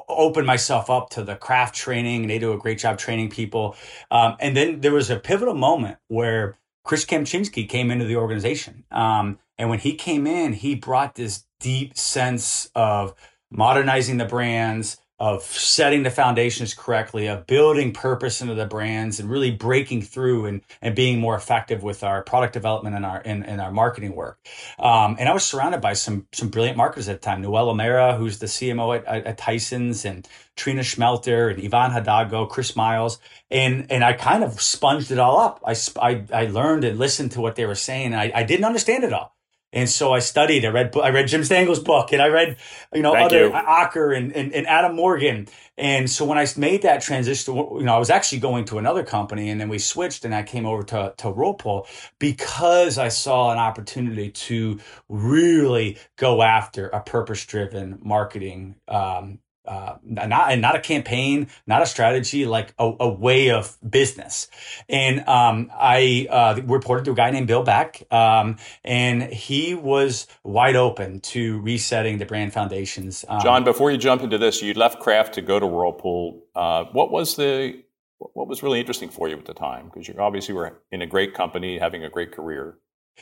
opened 0.07 0.47
myself 0.47 0.89
up 0.89 1.09
to 1.11 1.23
the 1.23 1.35
Kraft 1.35 1.75
training 1.75 2.27
they 2.27 2.39
do 2.39 2.53
a 2.53 2.57
great 2.57 2.79
job 2.79 2.97
training 2.97 3.29
people. 3.29 3.75
Um, 4.11 4.35
and 4.39 4.57
then 4.57 4.81
there 4.81 4.91
was 4.93 5.09
a 5.09 5.17
pivotal 5.17 5.53
moment 5.53 5.97
where 6.07 6.57
Chris 6.83 7.05
Kempczinski 7.05 7.67
came 7.67 7.91
into 7.91 8.05
the 8.05 8.17
organization. 8.17 8.83
Um, 8.91 9.39
and 9.57 9.69
when 9.69 9.79
he 9.79 9.95
came 9.95 10.27
in, 10.27 10.53
he 10.53 10.75
brought 10.75 11.15
this 11.15 11.45
deep 11.59 11.97
sense 11.97 12.69
of 12.75 13.13
modernizing 13.51 14.17
the 14.17 14.25
brands, 14.25 14.97
of 15.19 15.43
setting 15.43 16.03
the 16.03 16.09
foundations 16.09 16.73
correctly, 16.73 17.27
of 17.27 17.45
building 17.45 17.93
purpose 17.93 18.41
into 18.41 18.55
the 18.55 18.65
brands 18.65 19.19
and 19.19 19.29
really 19.29 19.51
breaking 19.51 20.01
through 20.01 20.45
and, 20.45 20.61
and 20.81 20.95
being 20.95 21.19
more 21.19 21.35
effective 21.35 21.83
with 21.83 22.03
our 22.03 22.23
product 22.23 22.53
development 22.53 22.95
and 22.95 23.05
our 23.05 23.21
and, 23.23 23.45
and 23.45 23.61
our 23.61 23.71
marketing 23.71 24.15
work. 24.15 24.39
Um, 24.79 25.15
and 25.19 25.29
I 25.29 25.33
was 25.33 25.43
surrounded 25.43 25.81
by 25.81 25.93
some 25.93 26.27
some 26.31 26.49
brilliant 26.49 26.77
marketers 26.77 27.07
at 27.07 27.21
the 27.21 27.25
time. 27.25 27.41
Noelle 27.41 27.69
O'Mara, 27.69 28.15
who's 28.15 28.39
the 28.39 28.47
CMO 28.47 28.97
at, 28.97 29.05
at, 29.05 29.25
at 29.25 29.37
Tyson's, 29.37 30.03
and 30.03 30.27
Trina 30.55 30.81
Schmelter 30.81 31.53
and 31.53 31.63
Ivan 31.63 31.91
Hidalgo, 31.91 32.47
Chris 32.47 32.75
Miles. 32.75 33.19
And 33.51 33.91
and 33.91 34.03
I 34.03 34.13
kind 34.13 34.43
of 34.43 34.61
sponged 34.61 35.11
it 35.11 35.19
all 35.19 35.39
up. 35.39 35.63
I, 35.65 35.75
I, 36.01 36.25
I 36.33 36.45
learned 36.47 36.83
and 36.83 36.97
listened 36.97 37.33
to 37.33 37.41
what 37.41 37.55
they 37.55 37.65
were 37.65 37.75
saying. 37.75 38.13
I, 38.15 38.31
I 38.33 38.43
didn't 38.43 38.65
understand 38.65 39.03
it 39.03 39.13
all. 39.13 39.35
And 39.73 39.89
so 39.89 40.13
I 40.13 40.19
studied. 40.19 40.63
I 40.63 40.69
read 40.69 40.95
I 40.95 41.09
read 41.09 41.27
Jim 41.27 41.43
Stengel's 41.43 41.79
book, 41.79 42.13
and 42.13 42.21
I 42.21 42.27
read 42.27 42.57
you 42.93 43.01
know 43.01 43.13
Thank 43.13 43.25
other 43.25 43.45
you. 43.47 43.51
Aaker 43.51 44.15
and, 44.15 44.31
and, 44.33 44.53
and 44.53 44.67
Adam 44.67 44.95
Morgan. 44.95 45.47
And 45.75 46.07
so 46.07 46.23
when 46.23 46.37
I 46.37 46.45
made 46.55 46.83
that 46.83 47.01
transition, 47.01 47.55
you 47.55 47.81
know, 47.81 47.95
I 47.95 47.97
was 47.97 48.11
actually 48.11 48.39
going 48.39 48.65
to 48.65 48.77
another 48.77 49.03
company, 49.03 49.49
and 49.49 49.59
then 49.59 49.69
we 49.69 49.79
switched, 49.79 50.23
and 50.23 50.33
I 50.35 50.43
came 50.43 50.67
over 50.67 50.83
to 50.83 51.13
to 51.17 51.29
Whirlpool 51.31 51.87
because 52.19 52.99
I 52.99 53.09
saw 53.09 53.51
an 53.51 53.57
opportunity 53.57 54.29
to 54.29 54.79
really 55.09 55.97
go 56.17 56.43
after 56.43 56.87
a 56.89 57.01
purpose 57.01 57.43
driven 57.45 57.97
marketing 58.03 58.75
um, 58.87 59.39
uh, 59.73 59.97
not 60.03 60.51
and 60.51 60.61
not 60.61 60.75
a 60.75 60.79
campaign, 60.79 61.47
not 61.65 61.81
a 61.81 61.85
strategy, 61.85 62.45
like 62.45 62.73
a, 62.77 62.91
a 62.99 63.09
way 63.09 63.49
of 63.49 63.77
business. 63.87 64.47
And 64.87 65.27
um, 65.27 65.71
I 65.73 66.27
uh, 66.29 66.61
reported 66.63 67.05
to 67.05 67.11
a 67.11 67.15
guy 67.15 67.31
named 67.31 67.47
Bill 67.47 67.63
Beck, 67.63 68.03
um, 68.11 68.57
and 68.83 69.23
he 69.23 69.73
was 69.73 70.27
wide 70.43 70.75
open 70.75 71.19
to 71.21 71.59
resetting 71.61 72.17
the 72.17 72.25
brand 72.25 72.53
foundations. 72.53 73.25
Um, 73.27 73.41
Jon, 73.41 73.63
before 73.63 73.91
you 73.91 73.97
jump 73.97 74.21
into 74.21 74.37
this, 74.37 74.61
you 74.61 74.73
left 74.73 74.99
Kraft 74.99 75.33
to 75.35 75.41
go 75.41 75.59
to 75.59 75.65
Whirlpool. 75.67 76.43
Uh, 76.55 76.85
what 76.91 77.11
was 77.11 77.35
the 77.35 77.83
what 78.17 78.47
was 78.47 78.63
really 78.63 78.79
interesting 78.79 79.09
for 79.09 79.27
you 79.27 79.37
at 79.37 79.45
the 79.45 79.53
time? 79.53 79.85
Because 79.85 80.07
you 80.07 80.15
obviously 80.17 80.53
were 80.53 80.81
in 80.91 81.01
a 81.01 81.07
great 81.07 81.33
company, 81.33 81.79
having 81.79 82.03
a 82.03 82.09
great 82.09 82.31
career. 82.31 82.77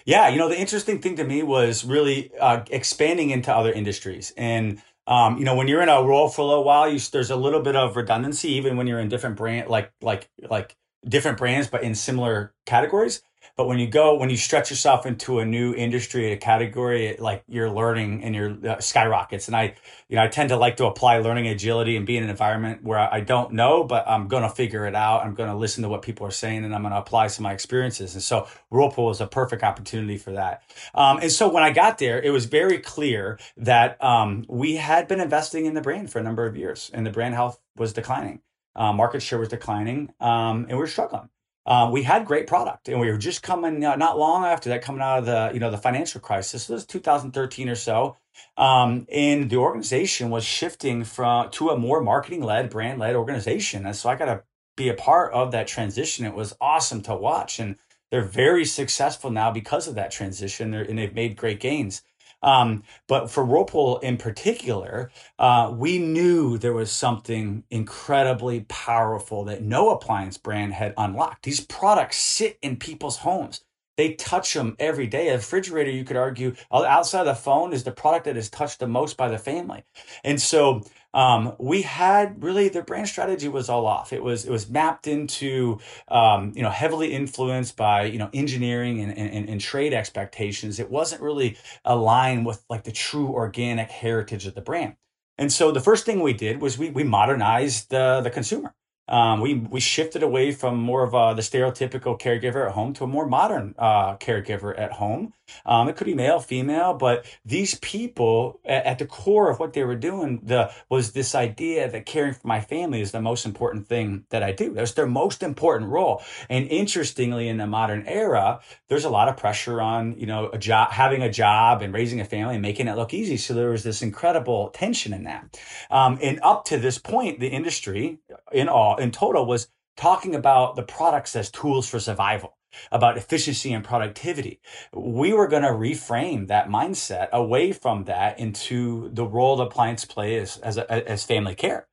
Yeah, 0.06 0.30
you 0.30 0.38
know, 0.38 0.48
the 0.48 0.60
interesting 0.60 1.02
thing 1.02 1.18
to 1.18 1.24
me 1.24 1.44
was 1.44 1.84
really 1.84 2.32
uh, 2.40 2.64
expanding 2.70 3.30
into 3.30 3.54
other 3.54 3.72
industries 3.72 4.34
and 4.38 4.82
um, 5.08 5.38
you 5.38 5.46
know, 5.46 5.56
when 5.56 5.68
you're 5.68 5.82
in 5.82 5.90
a 5.90 6.02
role 6.04 6.30
for 6.30 6.42
a 6.42 6.46
little 6.46 6.64
while, 6.64 6.90
you, 6.90 7.00
there's 7.00 7.32
a 7.32 7.36
little 7.36 7.62
bit 7.62 7.76
of 7.76 7.96
redundancy, 7.96 8.50
even 8.54 8.78
when 8.78 8.88
you're 8.88 9.00
in 9.00 9.10
different 9.10 9.36
brand, 9.36 9.70
like 9.70 9.92
like 10.02 10.30
like 10.50 10.76
different 11.08 11.38
brands, 11.38 11.68
but 11.68 11.84
in 11.84 11.96
similar 11.96 12.54
categories. 12.66 13.24
But 13.56 13.68
when 13.68 13.80
you 13.80 13.88
go, 13.88 14.16
when 14.16 14.30
you 14.30 14.38
stretch 14.38 14.70
yourself 14.70 15.06
into 15.06 15.40
a 15.40 15.46
new 15.46 15.74
industry, 15.74 16.32
a 16.32 16.38
category, 16.38 17.08
it, 17.08 17.20
like 17.20 17.44
you're 17.48 17.70
learning 17.70 18.24
and 18.24 18.34
your 18.34 18.58
uh, 18.68 18.80
skyrockets. 18.80 19.48
And 19.48 19.56
I, 19.56 19.76
you 20.08 20.16
know, 20.16 20.24
I 20.24 20.28
tend 20.28 20.50
to 20.50 20.58
like 20.58 20.78
to 20.78 20.86
apply 20.86 21.20
learning 21.20 21.48
agility 21.48 21.98
and 21.98 22.06
be 22.06 22.18
in 22.18 22.24
an 22.24 22.30
environment 22.30 22.84
where 22.84 23.00
I 23.00 23.22
don't 23.22 23.54
know, 23.54 23.84
but 23.84 24.08
I'm 24.08 24.28
going 24.28 24.44
to 24.44 24.50
figure 24.50 24.86
it 24.86 24.96
out. 24.96 25.24
I'm 25.24 25.34
going 25.34 25.50
to 25.50 25.56
listen 25.56 25.84
to 25.84 25.90
what 25.90 26.02
people 26.02 26.26
are 26.26 26.32
saying 26.32 26.64
and 26.64 26.74
I'm 26.74 26.82
going 26.82 26.94
to 26.94 27.00
apply 27.00 27.28
some 27.28 27.46
of 27.46 27.50
my 27.50 27.54
experiences. 27.54 28.14
And 28.14 28.24
so 28.24 28.48
Whirlpool 28.70 29.10
is 29.12 29.22
a 29.22 29.28
perfect 29.28 29.64
opportunity 29.64 30.18
for 30.18 30.32
that. 30.32 30.64
Um, 30.94 31.20
and 31.22 31.32
so 31.32 31.50
when 31.50 31.64
I 31.64 31.72
got 31.72 31.98
there, 31.98 32.22
it 32.22 32.32
was 32.32 32.46
very 32.46 32.80
clear 32.80 33.40
that 33.58 34.02
um, 34.04 34.46
we 34.48 34.76
had 34.76 35.08
been 35.08 35.20
investing 35.20 35.66
in 35.66 35.74
the 35.74 35.82
brand 35.82 36.12
for 36.12 36.20
a 36.20 36.24
number 36.24 36.46
of 36.46 36.56
years 36.56 36.90
and 36.94 37.06
the 37.06 37.12
brand 37.12 37.36
health 37.36 37.60
was 37.76 37.94
declining. 37.94 38.42
Uh, 38.74 38.94
market 38.94 39.22
share 39.22 39.38
was 39.38 39.50
declining 39.50 40.14
um, 40.22 40.64
and 40.64 40.70
we 40.70 40.76
were 40.76 40.88
struggling 40.88 41.30
um, 41.66 41.92
we 41.92 42.04
had 42.04 42.26
great 42.26 42.48
product 42.48 42.90
and 42.90 43.00
we 43.00 43.10
were 43.12 43.18
just 43.18 43.44
coming 43.44 43.84
uh, 43.86 43.96
not 43.96 44.18
long 44.18 44.46
after 44.46 44.70
that 44.70 44.82
coming 44.82 45.02
out 45.02 45.20
of 45.20 45.26
the 45.26 45.52
you 45.54 45.60
know 45.60 45.70
the 45.70 45.78
financial 45.78 46.20
crisis. 46.20 46.70
It 46.70 46.74
was 46.74 46.86
2013 46.86 47.70
or 47.70 47.76
so. 47.76 48.18
Um, 48.58 49.06
and 49.12 49.50
the 49.50 49.58
organization 49.58 50.30
was 50.30 50.44
shifting 50.44 51.04
from 51.04 51.52
to 51.52 51.70
a 51.70 51.78
more 51.78 52.02
marketing 52.02 52.44
led 52.44 52.70
brand 52.70 53.00
led 53.00 53.16
organization. 53.16 53.86
And 53.86 53.96
so 53.96 54.10
i 54.10 54.16
got 54.16 54.26
to 54.26 54.44
be 54.76 54.90
a 54.90 54.94
part 54.94 55.34
of 55.34 55.52
that 55.52 55.68
transition. 55.68 56.26
It 56.26 56.34
was 56.34 56.56
awesome 56.60 57.02
to 57.04 57.16
watch 57.16 57.60
and 57.60 57.76
they're 58.10 58.22
very 58.22 58.66
successful 58.66 59.30
now 59.30 59.52
because 59.52 59.88
of 59.88 59.96
that 59.96 60.12
transition. 60.12 60.74
And 60.74 60.98
they've 60.98 61.14
made 61.14 61.38
great 61.38 61.60
gains 61.60 62.02
um, 62.42 62.84
but 63.08 63.30
for 63.30 63.46
Whirlpool 63.46 64.00
in 64.00 64.18
particular, 64.18 65.12
uh, 65.40 65.74
we 65.76 66.00
knew 66.00 66.58
there 66.58 66.74
was 66.74 66.92
something 66.92 67.64
incredibly 67.70 68.62
powerful 68.62 69.46
that 69.46 69.64
no 69.64 69.90
appliance 69.90 70.38
brand 70.38 70.74
had 70.74 70.94
unlocked. 70.98 71.44
These 71.44 71.62
products 71.62 72.18
sit 72.18 72.58
in 72.62 72.78
people's 72.78 73.18
homes. 73.18 73.62
They 74.02 74.14
touch 74.16 74.56
them 74.56 74.76
every 74.80 75.06
day. 75.06 75.28
A 75.28 75.36
refrigerator, 75.36 75.92
you 75.92 76.04
could 76.04 76.18
argue, 76.18 76.56
outside 76.74 77.20
of 77.20 77.28
the 77.28 77.36
phone, 77.36 77.72
is 77.72 77.84
the 77.84 77.92
product 77.92 78.26
that 78.26 78.36
is 78.36 78.50
touched 78.50 78.80
the 78.80 78.88
most 78.88 79.16
by 79.16 79.30
the 79.30 79.38
family. 79.38 79.84
And 80.24 80.42
so 80.42 80.82
um, 81.14 81.54
we 81.60 81.84
had 81.84 82.42
really 82.42 82.68
the 82.68 82.82
brand 82.82 83.08
strategy 83.10 83.48
was 83.48 83.70
all 83.70 83.86
off. 83.86 84.12
It 84.12 84.24
was 84.24 84.44
it 84.44 84.50
was 84.50 84.68
mapped 84.68 85.06
into 85.06 85.78
um, 86.08 86.52
you 86.56 86.64
know 86.64 86.72
heavily 86.72 87.14
influenced 87.14 87.78
by 87.78 88.06
you 88.06 88.18
know 88.18 88.32
engineering 88.34 89.02
and, 89.02 89.16
and, 89.16 89.48
and 89.48 89.62
trade 89.62 89.94
expectations. 89.94 90.80
It 90.80 90.90
wasn't 90.90 91.22
really 91.22 91.56
aligned 91.86 92.48
with 92.48 92.66
like 92.72 92.86
the 92.86 92.92
true 92.92 93.28
organic 93.28 93.92
heritage 93.92 94.48
of 94.48 94.56
the 94.56 94.62
brand. 94.62 94.96
And 95.38 95.54
so 95.54 95.72
the 95.72 95.80
first 95.80 96.08
thing 96.08 96.22
we 96.22 96.34
did 96.34 96.60
was 96.60 96.76
we 96.76 96.90
we 96.90 97.04
modernized 97.04 97.92
the 97.92 98.22
the 98.22 98.32
consumer. 98.32 98.74
Um, 99.08 99.42
we 99.42 99.56
we 99.56 99.80
shifted 99.80 100.24
away 100.24 100.52
from 100.52 100.78
more 100.78 101.04
of 101.04 101.14
uh, 101.14 101.34
the 101.34 101.42
stereotypical 101.42 102.20
caregiver 102.20 102.66
at 102.68 102.74
home 102.74 102.94
to 102.94 103.04
a 103.04 103.08
more 103.08 103.28
modern 103.28 103.76
uh, 103.78 104.16
caregiver 104.18 104.78
at 104.80 104.94
home. 104.94 105.34
Um, 105.66 105.90
it 105.90 105.96
could 105.96 106.08
be 106.08 106.14
male, 106.14 106.40
female, 106.40 106.94
but 106.94 107.26
these 107.46 107.76
people 107.76 108.60
at, 108.66 108.86
at, 108.86 109.00
the 109.00 109.06
core 109.06 109.50
of 109.50 109.60
what 109.60 109.74
they 109.74 109.84
were 109.84 109.96
doing 109.96 110.42
the 110.44 110.72
was 110.90 111.12
this 111.12 111.34
idea 111.36 111.90
that 111.90 112.06
caring 112.06 112.34
for 112.34 112.48
my 112.48 112.62
family 112.62 113.02
is 113.02 113.12
the 113.12 113.22
most 113.22 113.46
important 113.46 113.88
thing 113.88 114.26
that 114.30 114.44
I 114.44 114.52
do. 114.52 114.74
That's 114.74 114.94
their 114.94 115.08
most 115.08 115.44
important 115.44 115.90
role. 115.92 116.22
And 116.50 116.68
interestingly, 116.68 117.48
in 117.48 117.58
the 117.58 117.68
modern 117.68 118.06
era, 118.06 118.62
there's 118.90 119.06
a 119.06 119.10
lot 119.10 119.28
of 119.28 119.38
pressure 119.38 119.82
on 119.82 120.18
you 120.18 120.26
know 120.26 120.50
a 120.52 120.58
job, 120.58 120.92
having 120.92 121.22
a 121.22 121.32
job, 121.32 121.82
and 121.82 121.94
raising 121.94 122.22
a 122.22 122.26
family, 122.26 122.56
and 122.56 122.62
making 122.62 122.88
it 122.88 122.96
look 122.96 123.14
easy. 123.14 123.38
So 123.38 123.54
there 123.54 123.70
was 123.70 123.84
this 123.84 124.02
incredible 124.02 124.70
tension 124.70 125.14
in 125.14 125.24
that. 125.24 125.60
Um, 125.90 126.20
and 126.22 126.40
up 126.44 126.66
to 126.66 126.78
this 126.78 126.98
point, 126.98 127.40
the 127.40 127.48
industry 127.48 128.20
in 128.52 128.70
all 128.70 128.98
in 128.98 129.12
total 129.12 129.46
was 129.46 129.68
talking 129.98 130.36
about 130.36 130.76
the 130.76 130.84
products 130.84 131.36
as 131.36 131.52
tools 131.52 131.88
for 131.88 132.00
survival 132.00 132.58
about 132.92 133.18
efficiency 133.18 133.74
and 133.74 133.84
productivity. 133.84 134.60
We 134.94 135.34
were 135.34 135.48
going 135.48 135.64
to 135.64 135.70
reframe 135.70 136.48
that 136.48 136.68
mindset 136.68 137.30
away 137.32 137.72
from 137.72 138.06
that 138.06 138.40
into 138.40 139.10
the 139.14 139.26
role 139.26 139.58
the 139.58 139.66
appliance 139.66 140.06
play 140.06 140.38
as, 140.38 140.58
as, 140.58 140.78
a, 140.78 141.10
as 141.10 141.24
family 141.24 141.56
care. 141.56 141.88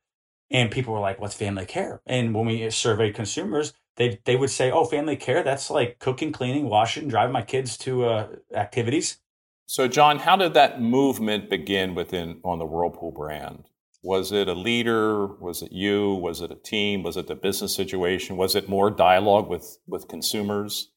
And 0.51 0.71
people 0.71 0.93
were 0.93 0.99
like, 0.99 1.21
what's 1.21 1.35
family 1.35 1.65
care? 1.65 2.01
And 2.05 2.33
when 2.33 2.45
we 2.45 2.69
surveyed 2.71 3.13
consumers, 3.13 3.73
they, 3.97 4.19
they 4.25 4.35
would 4.35 4.49
say, 4.49 4.71
oh, 4.71 4.85
family 4.85 5.15
care, 5.15 5.43
that's 5.43 5.69
like 5.69 5.99
cooking, 5.99 6.31
cleaning, 6.31 6.69
washing, 6.69 7.07
driving 7.07 7.33
my 7.33 7.43
kids 7.43 7.77
to 7.79 8.05
uh, 8.05 8.27
activities. 8.53 9.19
So, 9.67 9.87
Jon, 9.87 10.19
how 10.19 10.35
did 10.35 10.55
that 10.55 10.81
movement 10.81 11.49
begin 11.49 11.93
within 11.93 12.39
on 12.43 12.57
the 12.57 12.65
Whirlpool 12.65 13.11
brand? 13.11 13.65
Was 14.01 14.31
it 14.31 14.47
a 14.47 14.53
leader? 14.53 15.27
Was 15.27 15.61
it 15.61 15.71
you? 15.71 16.13
Was 16.13 16.41
it 16.41 16.51
a 16.51 16.55
team? 16.55 17.03
Was 17.03 17.17
it 17.17 17.27
the 17.27 17.35
business 17.35 17.75
situation? 17.75 18.37
Was 18.37 18.55
it 18.55 18.69
more 18.69 18.89
dialogue 18.89 19.49
with 19.49 19.77
with 19.87 20.07
consumers? 20.07 20.91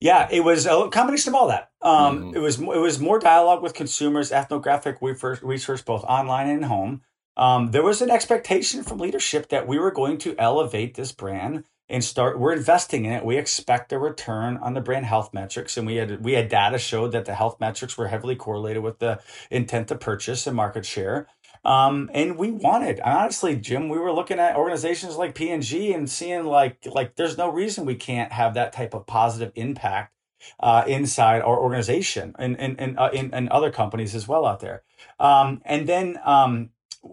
Yeah, 0.00 0.28
it 0.30 0.42
was 0.42 0.64
a 0.64 0.88
combination 0.88 1.30
of 1.30 1.34
all 1.34 1.48
that. 1.48 1.70
Um, 1.82 2.18
mm-hmm. 2.18 2.36
It 2.36 2.40
was 2.40 2.58
it 2.58 2.64
was 2.64 2.98
more 2.98 3.18
dialogue 3.18 3.62
with 3.62 3.74
consumers, 3.74 4.32
ethnographic 4.32 4.98
research, 5.02 5.84
both 5.84 6.04
online 6.04 6.48
and 6.48 6.64
home. 6.64 7.02
Um, 7.36 7.70
there 7.70 7.82
was 7.82 8.00
an 8.00 8.10
expectation 8.10 8.82
from 8.82 8.98
leadership 8.98 9.50
that 9.50 9.68
we 9.68 9.78
were 9.78 9.90
going 9.90 10.18
to 10.18 10.34
elevate 10.38 10.94
this 10.94 11.12
brand 11.12 11.64
and 11.90 12.04
start. 12.04 12.38
We're 12.38 12.54
investing 12.54 13.04
in 13.04 13.12
it. 13.12 13.24
We 13.24 13.36
expect 13.36 13.92
a 13.92 13.98
return 13.98 14.56
on 14.58 14.74
the 14.74 14.80
brand 14.80 15.06
health 15.06 15.34
metrics, 15.34 15.76
and 15.76 15.86
we 15.86 15.96
had 15.96 16.24
we 16.24 16.32
had 16.32 16.48
data 16.48 16.78
showed 16.78 17.12
that 17.12 17.26
the 17.26 17.34
health 17.34 17.58
metrics 17.60 17.98
were 17.98 18.08
heavily 18.08 18.36
correlated 18.36 18.82
with 18.82 19.00
the 19.00 19.20
intent 19.50 19.88
to 19.88 19.96
purchase 19.96 20.46
and 20.46 20.56
market 20.56 20.86
share. 20.86 21.26
Um, 21.64 22.10
and 22.14 22.38
we 22.38 22.50
wanted, 22.50 23.00
honestly, 23.00 23.56
Jim, 23.56 23.88
we 23.88 23.98
were 23.98 24.12
looking 24.12 24.38
at 24.38 24.56
organizations 24.56 25.16
like 25.16 25.34
P&G 25.34 25.92
and 25.92 26.08
seeing 26.08 26.44
like, 26.44 26.78
like 26.86 27.16
there's 27.16 27.36
no 27.36 27.50
reason 27.50 27.84
we 27.84 27.96
can't 27.96 28.32
have 28.32 28.54
that 28.54 28.72
type 28.72 28.94
of 28.94 29.06
positive 29.06 29.52
impact 29.54 30.14
uh, 30.58 30.84
inside 30.86 31.42
our 31.42 31.58
organization 31.58 32.34
and, 32.38 32.58
and, 32.58 32.80
and, 32.80 32.98
uh, 32.98 33.10
in, 33.12 33.32
and 33.34 33.48
other 33.50 33.70
companies 33.70 34.14
as 34.14 34.26
well 34.26 34.46
out 34.46 34.60
there. 34.60 34.82
Um, 35.18 35.60
and 35.66 35.86
then, 35.86 36.18
um, 36.24 36.70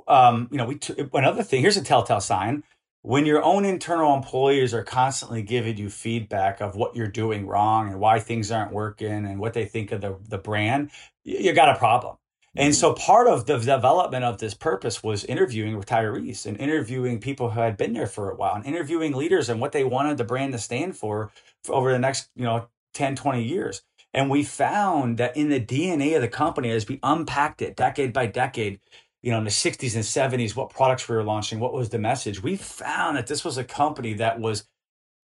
um, 0.07 0.47
you 0.49 0.57
know, 0.57 0.65
we, 0.65 0.75
t- 0.75 0.95
another 1.13 1.43
thing, 1.43 1.61
here's 1.61 1.77
a 1.77 1.83
telltale 1.83 2.21
sign 2.21 2.63
when 3.01 3.25
your 3.25 3.43
own 3.43 3.63
internal 3.63 4.13
employees 4.13 4.73
are 4.73 4.83
constantly 4.83 5.41
giving 5.41 5.77
you 5.77 5.89
feedback 5.89 6.61
of 6.61 6.75
what 6.75 6.95
you're 6.95 7.07
doing 7.07 7.47
wrong 7.47 7.89
and 7.89 7.99
why 7.99 8.19
things 8.19 8.51
aren't 8.51 8.73
working 8.73 9.25
and 9.25 9.39
what 9.39 9.53
they 9.53 9.65
think 9.65 9.91
of 9.93 10.01
the, 10.01 10.17
the 10.27 10.37
brand, 10.37 10.89
you 11.23 11.53
got 11.53 11.69
a 11.69 11.77
problem. 11.77 12.17
And 12.57 12.73
so 12.75 12.93
part 12.93 13.27
of 13.27 13.45
the 13.45 13.59
development 13.59 14.25
of 14.25 14.39
this 14.39 14.55
purpose 14.55 15.03
was 15.03 15.23
interviewing 15.23 15.79
retirees 15.79 16.47
and 16.47 16.59
interviewing 16.59 17.19
people 17.19 17.51
who 17.51 17.59
had 17.59 17.77
been 17.77 17.93
there 17.93 18.07
for 18.07 18.31
a 18.31 18.35
while 18.35 18.55
and 18.55 18.65
interviewing 18.65 19.13
leaders 19.13 19.47
and 19.47 19.61
what 19.61 19.73
they 19.73 19.83
wanted 19.83 20.17
the 20.17 20.23
brand 20.23 20.53
to 20.53 20.59
stand 20.59 20.97
for, 20.97 21.31
for 21.63 21.75
over 21.75 21.91
the 21.91 21.99
next, 21.99 22.29
you 22.35 22.45
know, 22.45 22.67
10, 22.95 23.15
20 23.15 23.43
years. 23.43 23.83
And 24.11 24.27
we 24.27 24.43
found 24.43 25.19
that 25.19 25.37
in 25.37 25.49
the 25.49 25.61
DNA 25.61 26.15
of 26.15 26.23
the 26.23 26.27
company, 26.27 26.71
as 26.71 26.87
we 26.87 26.99
unpacked 27.03 27.61
it 27.61 27.75
decade 27.75 28.11
by 28.11 28.25
decade, 28.25 28.79
you 29.21 29.31
know, 29.31 29.37
in 29.37 29.43
the 29.43 29.51
60s 29.51 29.93
and 29.93 30.03
70s, 30.03 30.55
what 30.55 30.71
products 30.71 31.07
we 31.07 31.15
were 31.15 31.23
launching, 31.23 31.59
what 31.59 31.73
was 31.73 31.89
the 31.89 31.99
message, 31.99 32.41
we 32.41 32.55
found 32.55 33.17
that 33.17 33.27
this 33.27 33.45
was 33.45 33.59
a 33.59 33.63
company 33.63 34.15
that 34.15 34.39
was 34.39 34.67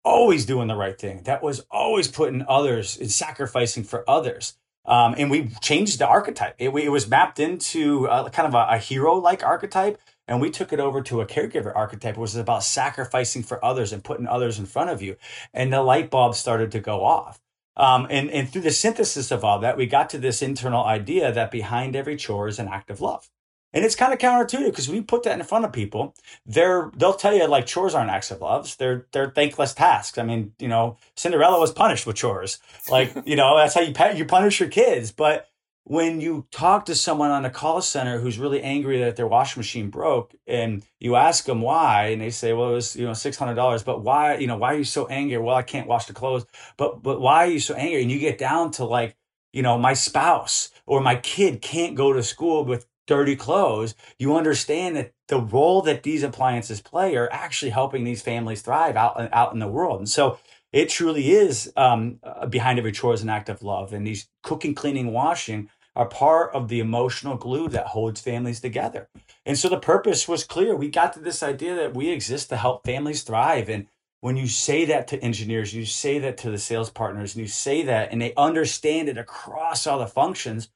always 0.03 0.45
doing 0.45 0.67
the 0.67 0.75
right 0.75 0.99
thing, 0.99 1.23
that 1.23 1.41
was 1.41 1.65
always 1.71 2.09
putting 2.09 2.43
others 2.49 2.97
and 2.99 3.09
sacrificing 3.09 3.85
for 3.85 4.09
others. 4.09 4.57
Um, 4.85 5.15
and 5.17 5.29
we 5.29 5.49
changed 5.61 5.99
the 5.99 6.07
archetype. 6.07 6.55
It, 6.57 6.69
it 6.69 6.89
was 6.89 7.07
mapped 7.07 7.39
into 7.39 8.05
a, 8.05 8.29
kind 8.29 8.47
of 8.47 8.55
a, 8.55 8.75
a 8.75 8.77
hero 8.77 9.15
like 9.15 9.43
archetype. 9.43 9.99
And 10.27 10.39
we 10.39 10.49
took 10.49 10.71
it 10.71 10.79
over 10.79 11.01
to 11.03 11.21
a 11.21 11.25
caregiver 11.25 11.75
archetype, 11.75 12.17
which 12.17 12.31
is 12.31 12.37
about 12.37 12.63
sacrificing 12.63 13.43
for 13.43 13.63
others 13.63 13.91
and 13.91 14.03
putting 14.03 14.27
others 14.27 14.59
in 14.59 14.65
front 14.65 14.89
of 14.89 15.01
you. 15.01 15.17
And 15.53 15.73
the 15.73 15.81
light 15.81 16.09
bulb 16.09 16.35
started 16.35 16.71
to 16.71 16.79
go 16.79 17.03
off. 17.03 17.41
Um, 17.75 18.07
and, 18.09 18.29
and 18.29 18.49
through 18.49 18.61
the 18.61 18.71
synthesis 18.71 19.31
of 19.31 19.43
all 19.43 19.59
that, 19.59 19.77
we 19.77 19.85
got 19.85 20.09
to 20.11 20.17
this 20.17 20.41
internal 20.41 20.83
idea 20.83 21.31
that 21.31 21.51
behind 21.51 21.95
every 21.95 22.15
chore 22.15 22.47
is 22.47 22.59
an 22.59 22.67
act 22.67 22.89
of 22.89 23.01
love. 23.01 23.29
And 23.73 23.85
it's 23.85 23.95
kind 23.95 24.11
of 24.11 24.19
counterintuitive 24.19 24.65
because 24.65 24.89
we 24.89 25.01
put 25.01 25.23
that 25.23 25.39
in 25.39 25.45
front 25.45 25.65
of 25.65 25.71
people. 25.71 26.13
They're 26.45 26.91
they'll 26.95 27.13
tell 27.13 27.33
you 27.33 27.47
like 27.47 27.65
chores 27.65 27.95
aren't 27.95 28.11
acts 28.11 28.31
of 28.31 28.41
loves. 28.41 28.75
They're 28.75 29.07
they're 29.11 29.31
thankless 29.31 29.73
tasks. 29.73 30.17
I 30.17 30.23
mean, 30.23 30.53
you 30.59 30.67
know, 30.67 30.97
Cinderella 31.15 31.59
was 31.59 31.71
punished 31.71 32.05
with 32.05 32.17
chores. 32.17 32.59
Like, 32.89 33.13
you 33.25 33.35
know, 33.35 33.57
that's 33.57 33.73
how 33.73 33.81
you 33.81 33.93
you 34.15 34.25
punish 34.25 34.59
your 34.59 34.69
kids. 34.69 35.11
But 35.11 35.47
when 35.83 36.21
you 36.21 36.45
talk 36.51 36.85
to 36.85 36.95
someone 36.95 37.31
on 37.31 37.43
a 37.43 37.49
call 37.49 37.81
center 37.81 38.19
who's 38.19 38.37
really 38.37 38.61
angry 38.61 38.99
that 38.99 39.15
their 39.15 39.27
washing 39.27 39.59
machine 39.59 39.89
broke 39.89 40.33
and 40.45 40.83
you 40.99 41.15
ask 41.15 41.45
them 41.45 41.61
why 41.61 42.07
and 42.07 42.21
they 42.21 42.29
say 42.29 42.53
well 42.53 42.69
it 42.69 42.73
was 42.73 42.95
you 42.95 43.05
know 43.05 43.11
$600 43.11 43.83
but 43.83 44.03
why 44.03 44.37
you 44.37 44.47
know 44.47 44.57
why 44.57 44.73
are 44.73 44.77
you 44.77 44.83
so 44.83 45.07
angry 45.07 45.37
well 45.37 45.55
i 45.55 45.63
can't 45.63 45.87
wash 45.87 46.05
the 46.05 46.13
clothes 46.13 46.45
but 46.77 47.01
but 47.01 47.19
why 47.19 47.45
are 47.45 47.49
you 47.49 47.59
so 47.59 47.73
angry 47.73 48.01
and 48.01 48.11
you 48.11 48.19
get 48.19 48.37
down 48.37 48.71
to 48.71 48.85
like 48.85 49.15
you 49.53 49.63
know 49.63 49.77
my 49.77 49.93
spouse 49.93 50.69
or 50.85 51.01
my 51.01 51.15
kid 51.15 51.61
can't 51.61 51.95
go 51.95 52.13
to 52.13 52.21
school 52.21 52.63
with 52.63 52.85
dirty 53.07 53.35
clothes 53.35 53.95
you 54.19 54.35
understand 54.35 54.95
that 54.95 55.11
the 55.27 55.39
role 55.39 55.81
that 55.81 56.03
these 56.03 56.23
appliances 56.23 56.81
play 56.81 57.15
are 57.15 57.31
actually 57.31 57.71
helping 57.71 58.03
these 58.03 58.21
families 58.21 58.61
thrive 58.61 58.95
out 58.95 59.29
out 59.33 59.53
in 59.53 59.59
the 59.59 59.67
world 59.67 59.99
and 59.99 60.09
so 60.09 60.37
it 60.71 60.87
truly 60.89 61.31
is 61.31 61.71
um, 61.75 62.19
uh, 62.23 62.45
behind 62.45 62.79
every 62.79 62.91
chore 62.91 63.13
is 63.13 63.21
an 63.21 63.29
act 63.29 63.49
of 63.49 63.61
love. 63.61 63.93
And 63.93 64.07
these 64.07 64.29
cooking, 64.41 64.73
cleaning, 64.73 65.11
washing 65.11 65.69
are 65.95 66.07
part 66.07 66.53
of 66.53 66.69
the 66.69 66.79
emotional 66.79 67.35
glue 67.35 67.67
that 67.69 67.87
holds 67.87 68.21
families 68.21 68.61
together. 68.61 69.09
And 69.45 69.57
so 69.57 69.67
the 69.67 69.79
purpose 69.79 70.27
was 70.27 70.45
clear. 70.45 70.75
We 70.75 70.89
got 70.89 71.13
to 71.13 71.19
this 71.19 71.43
idea 71.43 71.75
that 71.75 71.93
we 71.93 72.09
exist 72.09 72.49
to 72.49 72.57
help 72.57 72.85
families 72.85 73.23
thrive. 73.23 73.67
And 73.67 73.87
when 74.21 74.37
you 74.37 74.47
say 74.47 74.85
that 74.85 75.09
to 75.09 75.21
engineers, 75.21 75.73
you 75.73 75.85
say 75.85 76.19
that 76.19 76.37
to 76.37 76.51
the 76.51 76.57
sales 76.57 76.89
partners, 76.89 77.35
and 77.35 77.41
you 77.41 77.47
say 77.47 77.81
that, 77.83 78.11
and 78.11 78.21
they 78.21 78.33
understand 78.37 79.09
it 79.09 79.17
across 79.17 79.85
all 79.85 79.99
the 79.99 80.07
functions, 80.07 80.69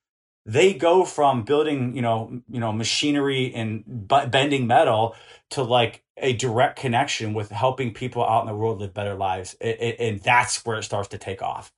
they 0.45 0.73
go 0.73 1.03
from 1.05 1.43
building, 1.43 1.95
you 1.95 2.01
know, 2.01 2.41
you 2.49 2.59
know, 2.59 2.71
machinery 2.71 3.53
and 3.55 3.83
bending 3.87 4.67
metal 4.67 5.15
to 5.51 5.63
like 5.63 6.03
a 6.17 6.33
direct 6.33 6.79
connection 6.79 7.33
with 7.33 7.49
helping 7.49 7.93
people 7.93 8.23
out 8.23 8.41
in 8.41 8.47
the 8.47 8.55
world 8.55 8.79
live 8.79 8.93
better 8.93 9.15
lives. 9.15 9.55
It, 9.59 9.81
it, 9.81 9.95
and 9.99 10.19
that's 10.21 10.65
where 10.65 10.77
it 10.77 10.83
starts 10.83 11.09
to 11.09 11.17
take 11.17 11.41
off. 11.41 11.71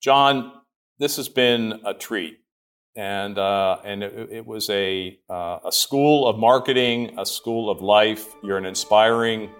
Jon, 0.00 0.52
this 0.98 1.16
has 1.16 1.28
been 1.28 1.80
a 1.84 1.94
treat. 1.94 2.40
And, 2.96 3.38
uh, 3.38 3.78
and 3.84 4.02
it, 4.02 4.28
it, 4.32 4.46
was 4.46 4.68
a, 4.70 5.18
uh, 5.30 5.58
a 5.66 5.70
school 5.70 6.26
of 6.26 6.36
marketing, 6.36 7.16
a 7.16 7.24
school 7.24 7.70
of 7.70 7.80
life. 7.80 8.26
You're 8.42 8.58
an 8.58 8.66
inspiring 8.66 9.50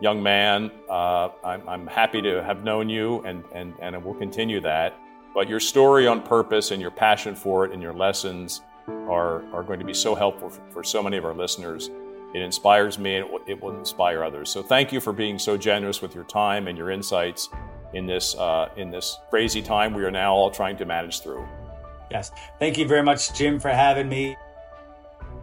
young 0.00 0.22
man. 0.22 0.70
Uh, 0.88 1.30
I'm, 1.42 1.68
I'm 1.68 1.86
happy 1.88 2.22
to 2.22 2.44
have 2.44 2.62
known 2.62 2.88
you, 2.88 3.24
and, 3.24 3.42
and, 3.52 3.74
and 3.80 4.04
we'll 4.04 4.14
continue 4.14 4.60
that. 4.60 4.94
But 5.36 5.50
your 5.50 5.60
story 5.60 6.06
on 6.06 6.22
purpose 6.22 6.70
and 6.70 6.80
your 6.80 6.90
passion 6.90 7.34
for 7.34 7.66
it 7.66 7.72
and 7.72 7.82
your 7.82 7.92
lessons 7.92 8.62
are, 8.88 9.44
are 9.52 9.62
going 9.62 9.78
to 9.78 9.84
be 9.84 9.92
so 9.92 10.14
helpful 10.14 10.48
for, 10.48 10.62
for 10.70 10.82
so 10.82 11.02
many 11.02 11.18
of 11.18 11.26
our 11.26 11.34
listeners. 11.34 11.90
It 12.34 12.40
inspires 12.40 12.98
me 12.98 13.16
and 13.16 13.28
it 13.46 13.60
will 13.60 13.78
inspire 13.78 14.24
others. 14.24 14.48
So 14.48 14.62
thank 14.62 14.92
you 14.92 14.98
for 14.98 15.12
being 15.12 15.38
so 15.38 15.58
generous 15.58 16.00
with 16.00 16.14
your 16.14 16.24
time 16.24 16.68
and 16.68 16.78
your 16.78 16.90
insights 16.90 17.50
in 17.92 18.06
this, 18.06 18.34
uh, 18.36 18.70
in 18.78 18.90
this 18.90 19.18
crazy 19.28 19.60
time 19.60 19.92
we 19.92 20.04
are 20.04 20.10
now 20.10 20.32
all 20.32 20.50
trying 20.50 20.78
to 20.78 20.86
manage 20.86 21.20
through. 21.20 21.46
Yes. 22.10 22.32
Thank 22.58 22.78
you 22.78 22.88
very 22.88 23.02
much, 23.02 23.34
Jim, 23.34 23.60
for 23.60 23.68
having 23.68 24.08
me. 24.08 24.38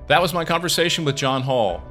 That 0.08 0.24
was 0.24 0.34
my 0.34 0.44
conversation 0.44 1.06
with 1.06 1.16
Jon 1.16 1.44
Hall. 1.44 1.84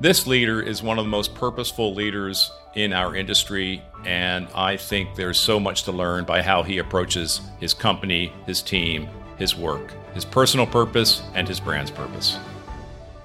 This 0.00 0.28
leader 0.28 0.62
is 0.62 0.80
one 0.80 1.00
of 1.00 1.04
the 1.04 1.10
most 1.10 1.34
purposeful 1.34 1.92
leaders 1.92 2.52
in 2.74 2.92
our 2.92 3.16
industry, 3.16 3.82
and 4.04 4.46
I 4.54 4.76
think 4.76 5.16
there's 5.16 5.40
so 5.40 5.58
much 5.58 5.82
to 5.84 5.92
learn 5.92 6.22
by 6.22 6.40
how 6.40 6.62
he 6.62 6.78
approaches 6.78 7.40
his 7.58 7.74
company, 7.74 8.32
his 8.46 8.62
team, 8.62 9.08
his 9.38 9.56
work, 9.56 9.92
his 10.14 10.24
personal 10.24 10.68
purpose, 10.68 11.22
and 11.34 11.48
his 11.48 11.58
brand's 11.58 11.90
purpose. 11.90 12.38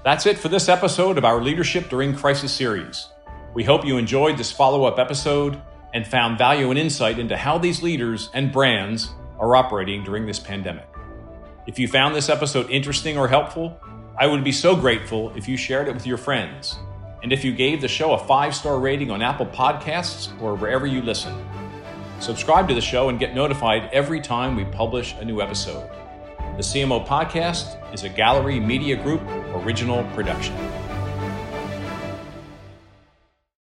That's 0.03 0.25
it 0.25 0.39
for 0.39 0.47
this 0.47 0.67
episode 0.67 1.19
of 1.19 1.25
our 1.25 1.43
Leadership 1.43 1.89
During 1.89 2.15
Crisis 2.15 2.51
series. 2.51 3.07
We 3.53 3.63
hope 3.63 3.85
you 3.85 3.97
enjoyed 3.97 4.39
this 4.39 4.51
follow 4.51 4.85
up 4.85 4.97
episode 4.97 5.61
and 5.93 6.07
found 6.07 6.39
value 6.39 6.71
and 6.71 6.79
insight 6.79 7.19
into 7.19 7.37
how 7.37 7.59
these 7.59 7.83
leaders 7.83 8.31
and 8.33 8.51
brands 8.51 9.11
are 9.37 9.55
operating 9.55 10.03
during 10.03 10.25
this 10.25 10.39
pandemic. 10.39 10.87
If 11.67 11.77
you 11.77 11.87
found 11.87 12.15
this 12.15 12.29
episode 12.29 12.71
interesting 12.71 13.15
or 13.15 13.27
helpful, 13.27 13.79
I 14.15 14.27
would 14.27 14.43
be 14.43 14.51
so 14.51 14.75
grateful 14.75 15.33
if 15.35 15.47
you 15.47 15.57
shared 15.57 15.87
it 15.87 15.95
with 15.95 16.05
your 16.05 16.17
friends 16.17 16.77
and 17.23 17.33
if 17.33 17.43
you 17.43 17.51
gave 17.51 17.81
the 17.81 17.87
show 17.87 18.13
a 18.13 18.27
five 18.27 18.53
star 18.53 18.79
rating 18.79 19.09
on 19.09 19.23
Apple 19.23 19.47
Podcasts 19.47 20.39
or 20.39 20.55
wherever 20.55 20.85
you 20.85 21.01
listen. 21.01 21.33
Subscribe 22.19 22.67
to 22.67 22.75
the 22.75 22.81
show 22.81 23.09
and 23.09 23.17
get 23.17 23.33
notified 23.33 23.89
every 23.91 24.21
time 24.21 24.55
we 24.55 24.65
publish 24.65 25.15
a 25.19 25.25
new 25.25 25.41
episode. 25.41 25.89
The 26.57 26.61
CMO 26.61 27.07
Podcast 27.07 27.91
is 27.91 28.03
a 28.03 28.09
Gallery 28.09 28.59
Media 28.59 28.95
Group 28.95 29.21
original 29.55 30.03
production. 30.13 30.55